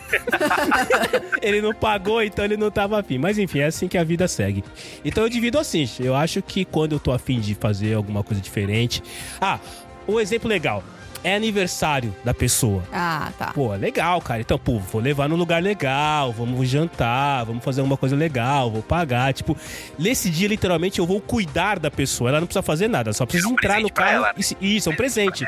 [1.41, 3.17] ele não pagou, então ele não tava afim.
[3.17, 4.63] Mas enfim, é assim que a vida segue.
[5.03, 8.41] Então eu divido assim, eu acho que quando eu tô afim de fazer alguma coisa
[8.41, 9.01] diferente.
[9.39, 9.59] Ah,
[10.07, 10.83] um exemplo legal.
[11.23, 12.83] É aniversário da pessoa.
[12.91, 13.47] Ah, tá.
[13.53, 14.41] Pô, legal, cara.
[14.41, 18.81] Então, pô, vou levar num lugar legal, vamos jantar, vamos fazer alguma coisa legal, vou
[18.81, 19.31] pagar.
[19.33, 19.55] Tipo,
[19.99, 22.29] nesse dia, literalmente, eu vou cuidar da pessoa.
[22.31, 24.11] Ela não precisa fazer nada, só precisa É um entrar no carro.
[24.15, 24.33] ela, né?
[24.37, 25.45] e se- Isso, é um presente.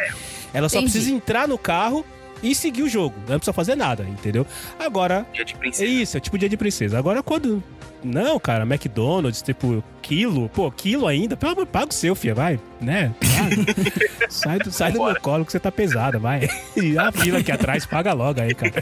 [0.54, 0.92] Ela só Entendi.
[0.92, 2.06] precisa entrar no carro
[2.44, 3.16] e seguir o jogo.
[3.28, 4.46] Não precisa fazer nada, entendeu?
[4.78, 5.86] Agora, Dia de é princesa.
[5.90, 7.00] isso, é tipo dia de princesa.
[7.00, 7.64] Agora, quando.
[8.04, 12.60] Não, cara, McDonald's, tipo, quilo, pô, quilo ainda, pelo amor, paga o seu, filha, vai,
[12.82, 13.16] né?
[13.22, 14.28] Paga.
[14.30, 16.50] sai do, sai do meu colo que você tá pesada, vai.
[16.76, 18.74] E a fila aqui atrás, paga logo aí, cara.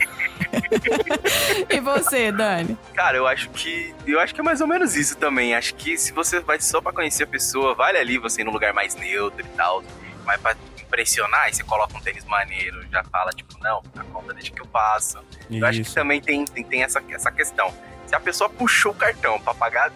[1.70, 2.76] E você, Dani?
[2.96, 3.94] Cara, eu acho que.
[4.08, 5.54] Eu acho que é mais ou menos isso também.
[5.54, 8.52] Acho que se você vai só pra conhecer a pessoa, vale ali você ir num
[8.52, 9.84] lugar mais neutro e tal.
[10.26, 10.56] Mas pra
[10.96, 14.62] impressionar, aí você coloca um tênis maneiro, já fala, tipo, não, a conta deixa que
[14.62, 15.18] eu passo.
[15.50, 15.96] Eu acho que Isso.
[15.96, 17.74] também tem, tem, tem essa, essa questão.
[18.06, 19.90] Se a pessoa puxou o cartão pra pagar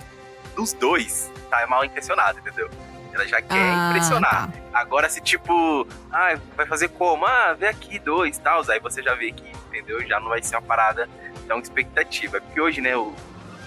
[0.55, 2.69] dos dois, tá mal intencionada, entendeu?
[3.13, 4.51] Ela já quer Ah, impressionar.
[4.51, 4.59] tá.
[4.73, 7.25] Agora, se tipo, ah, vai fazer como?
[7.25, 10.05] Ah, vê aqui dois tal, aí você já vê que, entendeu?
[10.07, 11.09] Já não vai ser uma parada
[11.47, 12.39] tão expectativa.
[12.41, 13.13] Porque hoje, né, o-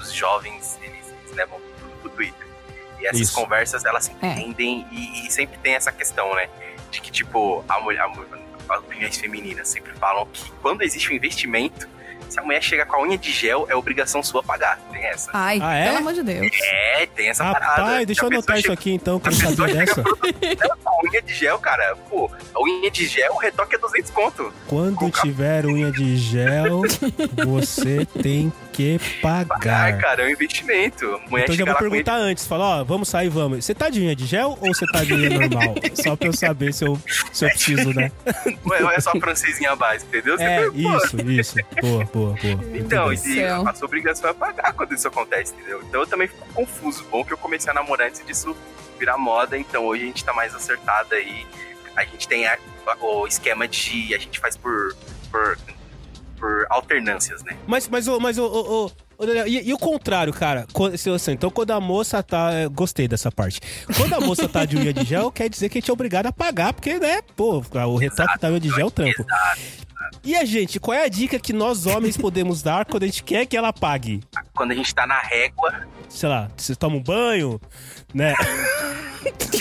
[0.00, 2.46] os jovens, eles, eles levam tudo pro Twitter.
[3.00, 3.34] E essas Isso.
[3.34, 4.26] conversas, elas se É.
[4.32, 6.48] entendem e, e sempre tem essa questão, né?
[6.90, 11.10] De que, tipo, a mulher, a mulher- as opiniões femininas sempre falam que quando existe
[11.10, 11.88] um investimento,
[12.28, 14.78] se a mulher chega com a unha de gel, é obrigação sua pagar.
[14.92, 15.30] Tem essa.
[15.32, 15.84] Ai, Ah, é?
[15.86, 16.50] pelo amor de Deus.
[16.62, 17.82] É, tem essa parada.
[17.82, 20.38] Rapaz, deixa eu anotar pessoa isso aqui então, que eu a não sabia pessoa dessa.
[20.46, 23.78] chega com a unha de gel, cara, pô, a unha de gel, o retoque é
[23.78, 24.52] 200 conto.
[24.66, 26.82] Quando tiver unha de gel,
[27.46, 29.98] você tem que Pagar, pagar.
[29.98, 31.20] cara, é um investimento.
[31.28, 33.64] Mulher Então já vou perguntar antes, fala, ó, vamos sair, vamos.
[33.64, 35.74] Você tá de unha de gel ou você tá de unha normal?
[35.94, 37.00] Só pra eu saber se eu,
[37.32, 38.10] se eu preciso, né?
[38.66, 40.36] Ué, olha só a francesinha base, entendeu?
[40.36, 41.54] Você É, pô, isso, isso.
[41.80, 42.60] Boa, boa, boa.
[42.74, 45.82] Então, e a sua obrigação é pagar quando isso acontece, entendeu?
[45.88, 47.04] Então eu também fico confuso.
[47.10, 48.56] Bom que eu comecei a namorar antes disso
[48.98, 51.46] virar moda, então hoje a gente tá mais acertada aí.
[51.96, 52.58] A gente tem a-
[53.00, 54.14] o esquema de.
[54.14, 54.94] A gente faz por.
[55.30, 55.58] por,
[56.38, 57.56] por alternâncias, né?
[57.66, 60.66] Mas, mas, mas, ô, ô, ô, ô, Daniel, e, e o contrário, cara?
[60.72, 62.52] Quando, se você- então, quando a moça tá.
[62.52, 63.60] é, Gostei dessa parte.
[63.96, 66.26] Quando a moça tá de unha de gel, quer dizer que a gente é obrigado
[66.26, 69.24] a pagar, porque, né, pô, o retoque da unha de gel é o trampo.
[70.24, 73.22] E a gente, qual é a dica que nós homens podemos dar quando a gente
[73.22, 74.22] quer que ela pague?
[74.54, 77.60] Quando a gente tá na régua, Sei lá, você toma um banho,
[78.14, 78.32] né?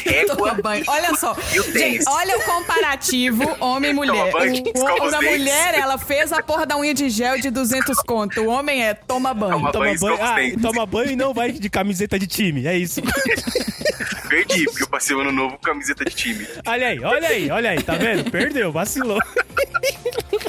[0.06, 0.54] Régua.
[0.62, 0.84] banho.
[0.88, 1.34] Olha só.
[1.34, 4.32] O Gente, olha o comparativo homem-mulher.
[4.32, 5.38] Toma banho, O homem da dentes.
[5.38, 8.42] mulher, ela fez a porra da unha de gel de 200 conto.
[8.42, 9.47] O homem é toma banho.
[9.52, 12.78] Toma Toma banho, banho, ah, toma banho e não vai de camiseta de time, é
[12.78, 13.02] isso.
[14.30, 16.46] Perdi, porque eu passei o ano novo com camiseta de time.
[16.66, 18.30] Olha aí, olha aí, olha aí, tá vendo?
[18.30, 19.20] Perdeu, vacilou.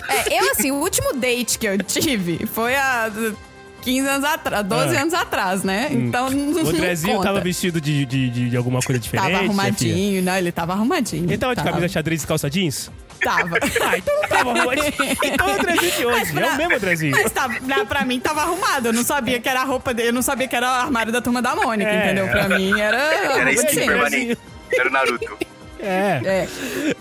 [0.08, 3.10] É, eu, assim, o último date que eu tive foi há
[3.82, 5.00] 15 anos atrás, 12 Ah.
[5.02, 5.88] anos atrás, né?
[5.92, 7.28] Então, não O Andrezinho conta.
[7.28, 9.30] tava vestido de, de, de, de alguma coisa diferente.
[9.30, 10.38] Tava arrumadinho, né?
[10.38, 11.24] Ele tava arrumadinho.
[11.24, 12.90] Ele tava de camisa xadrez e calça jeans?
[13.22, 13.56] Tava.
[13.82, 14.92] Ah, então não tava arrumadinho.
[15.24, 17.10] Então é o Andrezinho de hoje, é o mesmo Andrezinho.
[17.12, 18.86] Mas tava, pra, pra mim tava arrumado.
[18.88, 20.08] Eu não sabia que era a roupa dele.
[20.10, 22.04] Eu não sabia que era o armário da turma da Mônica, É.
[22.04, 22.28] entendeu?
[22.28, 22.96] Pra mim era.
[22.96, 24.38] Era skin permanente.
[24.72, 25.38] Era o Naruto.
[25.80, 26.48] É, É.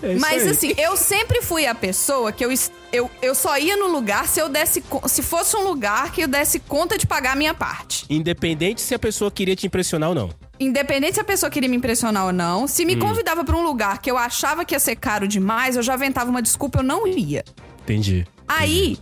[0.02, 0.50] é Mas aí.
[0.50, 2.50] assim, eu sempre fui a pessoa que eu,
[2.92, 4.84] eu, eu só ia no lugar se eu desse.
[5.08, 8.06] Se fosse um lugar que eu desse conta de pagar a minha parte.
[8.08, 10.30] Independente se a pessoa queria te impressionar ou não.
[10.60, 13.00] Independente se a pessoa queria me impressionar ou não, se me Hum.
[13.00, 16.28] convidava pra um lugar que eu achava que ia ser caro demais, eu já aventava
[16.30, 17.44] uma desculpa, eu não ia.
[17.82, 18.26] Entendi.
[18.46, 18.98] Aí,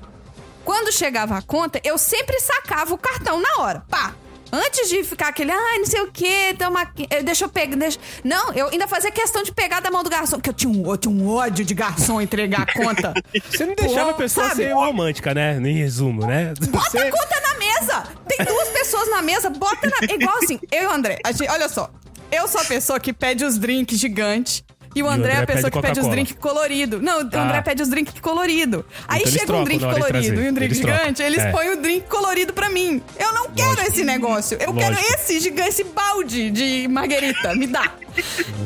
[0.65, 3.85] quando chegava a conta, eu sempre sacava o cartão na hora.
[3.89, 4.15] Pá!
[4.53, 7.77] Antes de ficar aquele, ai, não sei o quê, toma aqui, deixa eu pegar.
[7.77, 7.99] Deixa...
[8.23, 10.89] Não, eu ainda fazia questão de pegar da mão do garçom, porque eu tinha um,
[10.91, 13.13] eu tinha um ódio de garçom entregar a conta.
[13.51, 14.63] Você não deixava a pessoa sabe?
[14.65, 15.57] ser romântica, né?
[15.59, 16.55] Em resumo, né?
[16.69, 18.05] Bota Você- a conta na mesa!
[18.29, 20.15] Tem duas pessoas na mesa, bota na.
[20.15, 21.19] Igual assim, eu e o André.
[21.25, 21.91] a gente- olha só,
[22.31, 24.63] eu sou a pessoa que pede os drinks gigantes.
[24.97, 27.01] E o André, é a pessoa pede que pede os drinks colorido.
[27.03, 27.43] Não, o Ah.
[27.43, 28.85] André pede os drinks colorido.
[29.07, 30.99] Aí Então chega um trocam drink colorido e um drink Eles trocam.
[30.99, 31.51] gigante, eles É.
[31.51, 33.03] põem o drink colorido pra mim.
[33.19, 33.89] Eu não quero Lógico.
[33.93, 34.57] esse negócio.
[34.59, 35.15] Eu quero Lógico.
[35.15, 37.55] esse gigante, esse balde de marguerita.
[37.55, 37.93] Me dá.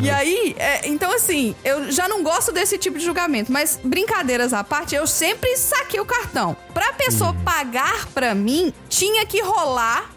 [0.01, 4.53] E aí, é, então assim, eu já não gosto desse tipo de julgamento, mas brincadeiras
[4.53, 6.57] à parte, eu sempre saquei o cartão.
[6.73, 7.41] Pra pessoa Uhum.
[7.43, 10.09] pagar pra mim, tinha que rolar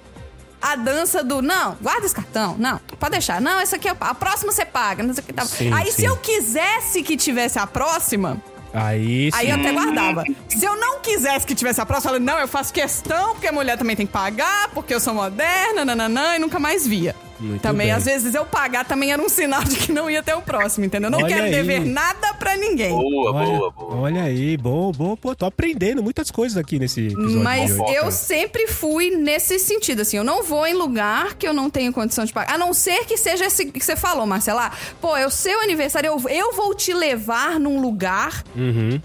[0.61, 4.15] a dança do não, guarda esse cartão, não, pode deixar, não, essa aqui é a
[4.15, 5.45] próxima você paga, não sei o que.
[5.45, 5.91] Sim, Aí sim.
[5.91, 8.41] se eu quisesse que tivesse a próxima,
[8.73, 9.37] Aí sim.
[9.37, 10.23] aí eu até guardava.
[10.47, 13.47] Se eu não quisesse que tivesse a próxima, eu falei, não, eu faço questão, porque
[13.47, 17.13] a mulher também tem que pagar, porque eu sou moderna, nananã, e nunca mais via.
[17.43, 17.95] Muito também, bem.
[17.95, 20.85] às vezes, eu pagar também era um sinal de que não ia ter o próximo,
[20.85, 21.07] entendeu?
[21.07, 21.51] Eu não Olha quero aí.
[21.51, 22.89] dever nada pra ninguém.
[22.89, 23.95] Boa, olha, boa, boa.
[23.97, 25.15] Olha aí, bom, bom.
[25.15, 27.39] Pô, tô aprendendo muitas coisas aqui nesse episódio.
[27.43, 27.93] Mas de hoje.
[27.95, 31.91] eu sempre fui nesse sentido, assim, eu não vou em lugar que eu não tenho
[31.93, 32.55] condição de pagar.
[32.55, 34.71] A não ser que seja esse que você falou, Marcela.
[35.01, 39.01] Pô, é o seu aniversário, eu, eu vou te levar num lugar Uhum.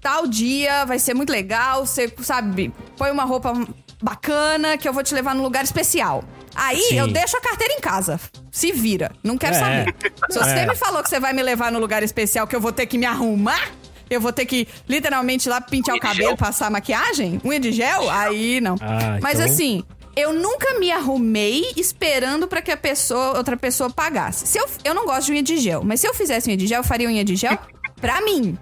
[0.00, 3.52] tal dia, vai ser muito legal, você, sabe, põe uma roupa
[4.02, 6.22] bacana que eu vou te levar num lugar especial.
[6.56, 6.98] Aí Sim.
[6.98, 8.18] eu deixo a carteira em casa.
[8.50, 9.12] Se vira.
[9.22, 9.58] Não quero É.
[9.58, 9.94] saber.
[10.30, 10.66] Se você É.
[10.66, 12.96] me falou que você vai me levar num lugar especial que eu vou ter que
[12.96, 13.68] me arrumar,
[14.08, 17.60] eu vou ter que literalmente ir lá pentear o Unha de cabelo, passar maquiagem, unha
[17.60, 18.76] de gel, aí não.
[18.80, 19.82] Ah, Mas então- assim,
[20.16, 24.46] eu nunca me arrumei esperando pra que a pessoa, outra pessoa pagasse.
[24.46, 26.66] Se eu, eu não gosto de unha de gel, mas se eu fizesse unha de
[26.66, 27.58] gel, eu faria unha de gel
[28.00, 28.56] pra mim.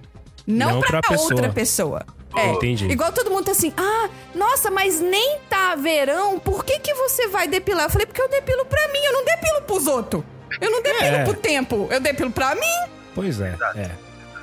[0.46, 1.32] Não, Não pra, pra pessoa.
[1.32, 2.06] outra pessoa.
[2.36, 2.50] É.
[2.50, 2.86] Entendi.
[2.88, 7.28] Igual todo mundo tá assim, ah, nossa, mas nem tá verão, por que que você
[7.28, 7.84] vai depilar?
[7.86, 10.22] Eu falei, porque eu depilo pra mim, eu não depilo pros outros.
[10.60, 11.24] Eu não depilo É.
[11.24, 12.90] pro tempo, eu depilo pra mim.
[13.14, 13.90] Pois é, é.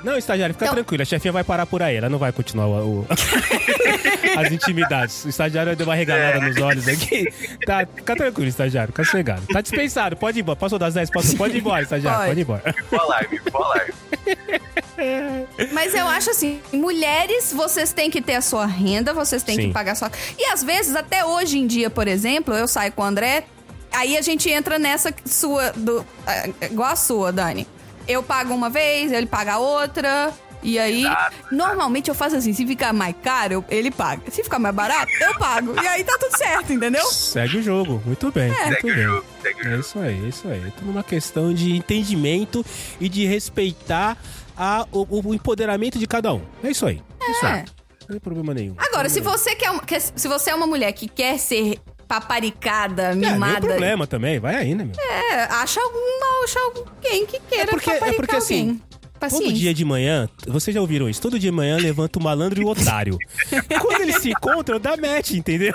[0.04, 1.02] Não, estagiário, fica Então- tranquilo.
[1.02, 1.96] A chefinha vai parar por aí.
[1.96, 3.06] Ela não vai continuar o- o-
[4.38, 5.24] as intimidades.
[5.24, 7.26] O estagiário deu uma regalada nos olhos aqui.
[7.66, 8.92] Tá, fica tranquilo, estagiário.
[8.92, 9.42] Fica sossegado.
[9.52, 10.16] Tá dispensado.
[10.16, 10.56] Pode ir embora.
[10.56, 11.36] Passou das 10, passou.
[11.36, 12.18] Pode ir embora, estagiário.
[12.18, 12.28] Pode.
[12.28, 12.72] Pode ir embora.
[12.72, 13.92] Ficou alarme, ficou alarme.
[15.72, 19.66] Mas eu acho assim, mulheres, vocês têm que ter a sua renda, vocês têm Sim.
[19.68, 20.10] que pagar a sua.
[20.38, 23.44] E às vezes, até hoje em dia, por exemplo, eu saio com o André,
[23.92, 25.72] aí a gente entra nessa sua.
[25.72, 27.66] Do, é, igual a sua, Dani.
[28.08, 30.32] Eu pago uma vez, ele paga outra.
[30.64, 31.36] E aí, Exato.
[31.50, 34.22] normalmente eu faço assim: se ficar mais caro, ele paga.
[34.30, 35.74] Se ficar mais barato, eu pago.
[35.82, 37.04] E aí tá tudo certo, entendeu?
[37.06, 38.00] Segue o jogo.
[38.06, 38.48] Muito bem.
[38.52, 39.04] Muito Segue o bem.
[39.04, 40.72] jogo, segue o É isso aí, é isso aí.
[40.78, 42.64] Tudo uma questão de entendimento
[43.00, 44.16] e de respeitar
[44.56, 46.42] a- o, o empoderamento de cada um.
[46.62, 47.02] É isso aí.
[47.20, 47.52] É isso aí.
[47.60, 47.64] É.
[48.02, 48.74] Não tem problema nenhum.
[48.78, 51.78] Agora, se você quer- se você é uma mulher que quer ser
[52.12, 54.38] paparicada, É, mimada, problema também.
[54.38, 54.94] Vai aí, né, meu?
[55.02, 58.82] é, acha alguma, acha alguém que queira É porque, é paparicar porque assim, alguém.
[59.18, 59.46] Paciência.
[59.46, 61.22] Todo dia de manhã, vocês já ouviram isso?
[61.22, 63.16] Todo dia de manhã levanta o malandro e o otário.
[63.80, 65.72] Quando eles se encontram, dá match, entendeu?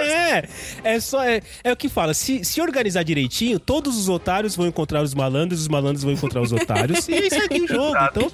[0.00, 0.48] É,
[0.82, 1.22] é só.
[1.22, 2.12] É, é o que fala.
[2.12, 6.40] Se, se organizar direitinho, todos os otários vão encontrar os malandros, os malandros vão encontrar
[6.40, 7.08] os otários.
[7.08, 7.96] e é isso aqui o jogo.
[8.10, 8.32] Então,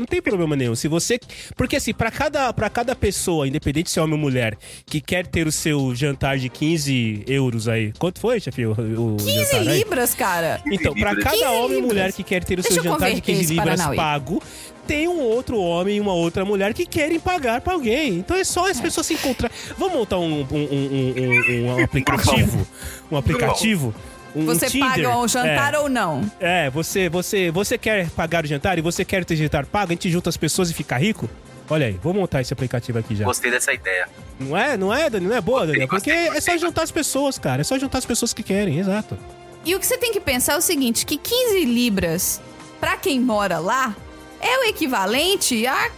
[0.00, 0.74] não tem problema nenhum.
[0.74, 1.18] Se você.
[1.56, 5.26] Porque assim, pra cada, pra cada pessoa, independente se é homem ou mulher, que quer
[5.26, 7.92] ter o seu jantar de 15 euros aí.
[7.98, 8.66] Quanto foi, chefe?
[8.66, 9.78] O, o 15 jantar aí?
[9.78, 10.60] libras, cara.
[10.66, 11.24] Então, pra libras.
[11.24, 13.32] cada 15 homem ou mulher que quer ter o Deixa seu eu jantar de converter
[13.32, 13.96] 15 esse libras Paranauê.
[13.96, 14.42] pago,
[14.86, 18.14] tem um outro homem e uma outra mulher que querem pagar pra alguém.
[18.18, 19.50] Então é só as pessoas se encontrar.
[19.78, 22.66] Vamos montar um, um, um, um- um aplicativo?
[23.12, 23.94] Um aplicativo?
[24.34, 24.88] Um Você Tinder?
[24.88, 25.78] paga o jantar é.
[25.78, 26.30] ou não?
[26.38, 29.94] É, você, você, você quer pagar o jantar e você quer ter jantar pago, a
[29.94, 31.28] gente junta as pessoas e fica rico?
[31.68, 33.24] Olha aí, vou montar esse aplicativo aqui já.
[33.24, 34.08] Gostei dessa ideia.
[34.38, 35.26] Não é, não é, Dani?
[35.26, 35.86] Não é boa, Dani?
[35.86, 37.60] Porque gostei, é só juntar as pessoas, cara.
[37.60, 39.16] É só juntar as pessoas que querem, exato.
[39.64, 42.40] E o que você tem que pensar é o seguinte, que 15 libras,
[42.80, 43.94] pra quem mora lá,
[44.40, 45.90] é o equivalente a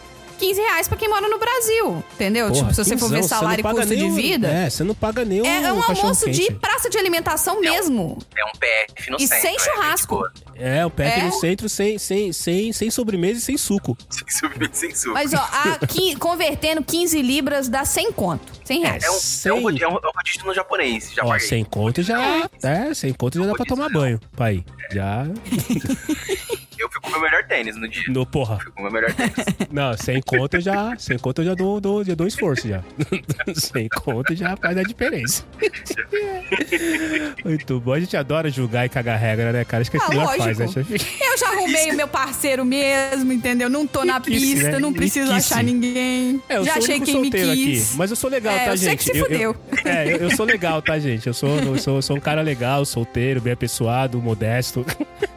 [0.42, 2.48] 15 reais pra quem mora no Brasil, entendeu?
[2.48, 4.94] Porra, tipo, se você for ver salário e custo de o- vida, É, você não
[4.94, 8.18] paga nem é, é um almoço de praça de alimentação mesmo.
[8.36, 9.40] É um PF no E centro.
[9.40, 10.14] sem é, churrasco.
[10.16, 10.32] boa.
[10.56, 11.22] É, o PF É.
[11.24, 13.96] no centro sem, sem, sem, sem sobremesa e sem suco.
[14.10, 15.14] Sem subir, sem suco.
[15.14, 15.48] Mas, ó,
[15.80, 18.52] aqui, convertendo 15 libras dá 100 conto.
[18.64, 19.04] 100 reais.
[19.04, 19.54] É um, é, um, Sem- é,
[19.88, 21.12] um, é um rodízio no japonês.
[21.14, 21.46] Já Ó, paguei.
[21.46, 22.48] sem conto já.
[22.62, 24.18] É, sem conto já dá pra tomar banho.
[24.36, 25.24] Pai, já.
[26.82, 28.02] Eu fico com o meu melhor tênis no dia.
[28.08, 28.58] No, porra.
[28.58, 29.34] Fico com o meu melhor tênis.
[29.70, 30.96] Não, sem conto eu já.
[30.98, 32.82] Sem conto eu já dou, dou, já dou esforço já.
[33.54, 35.44] sem conto já faz a diferença.
[37.44, 37.92] Muito bom.
[37.92, 39.80] A gente adora julgar e cagar regra, né, cara?
[39.82, 40.42] Acho que a gente Ah, lógico.
[40.44, 40.94] faz, né, chefe?
[41.20, 43.68] Eu já arrumei o meu parceiro mesmo, entendeu?
[43.68, 44.78] Não tô na Riquice, pista, né?
[44.78, 46.42] não preciso achar ninguém.
[46.48, 47.88] É, eu já achei quem me solteiro quis.
[47.88, 47.96] aqui.
[47.98, 48.98] Mas eu sou legal, É, tá, eu sei gente?
[48.98, 49.56] que se eu, fudeu.
[49.84, 51.26] é, eu, eu sou legal, tá, gente?
[51.26, 54.84] Eu sou, eu sou, eu sou um cara legal, solteiro, bem apessoado, modesto.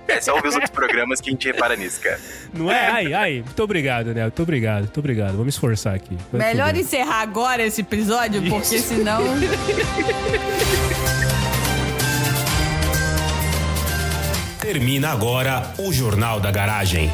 [0.08, 2.20] É só ouvir os outros programas que gente repara nisso, cara.
[2.54, 2.88] Não é?
[2.90, 3.42] Ai, ai.
[3.46, 4.24] Muito obrigado, né?
[4.24, 5.36] Muito obrigado, muito obrigado.
[5.36, 6.18] Vou me esforçar aqui.
[6.32, 8.88] Melhor Muito encerrar agora esse episódio, porque Isso.
[8.90, 9.22] senão.
[14.60, 17.12] Termina agora o Jornal da Garagem.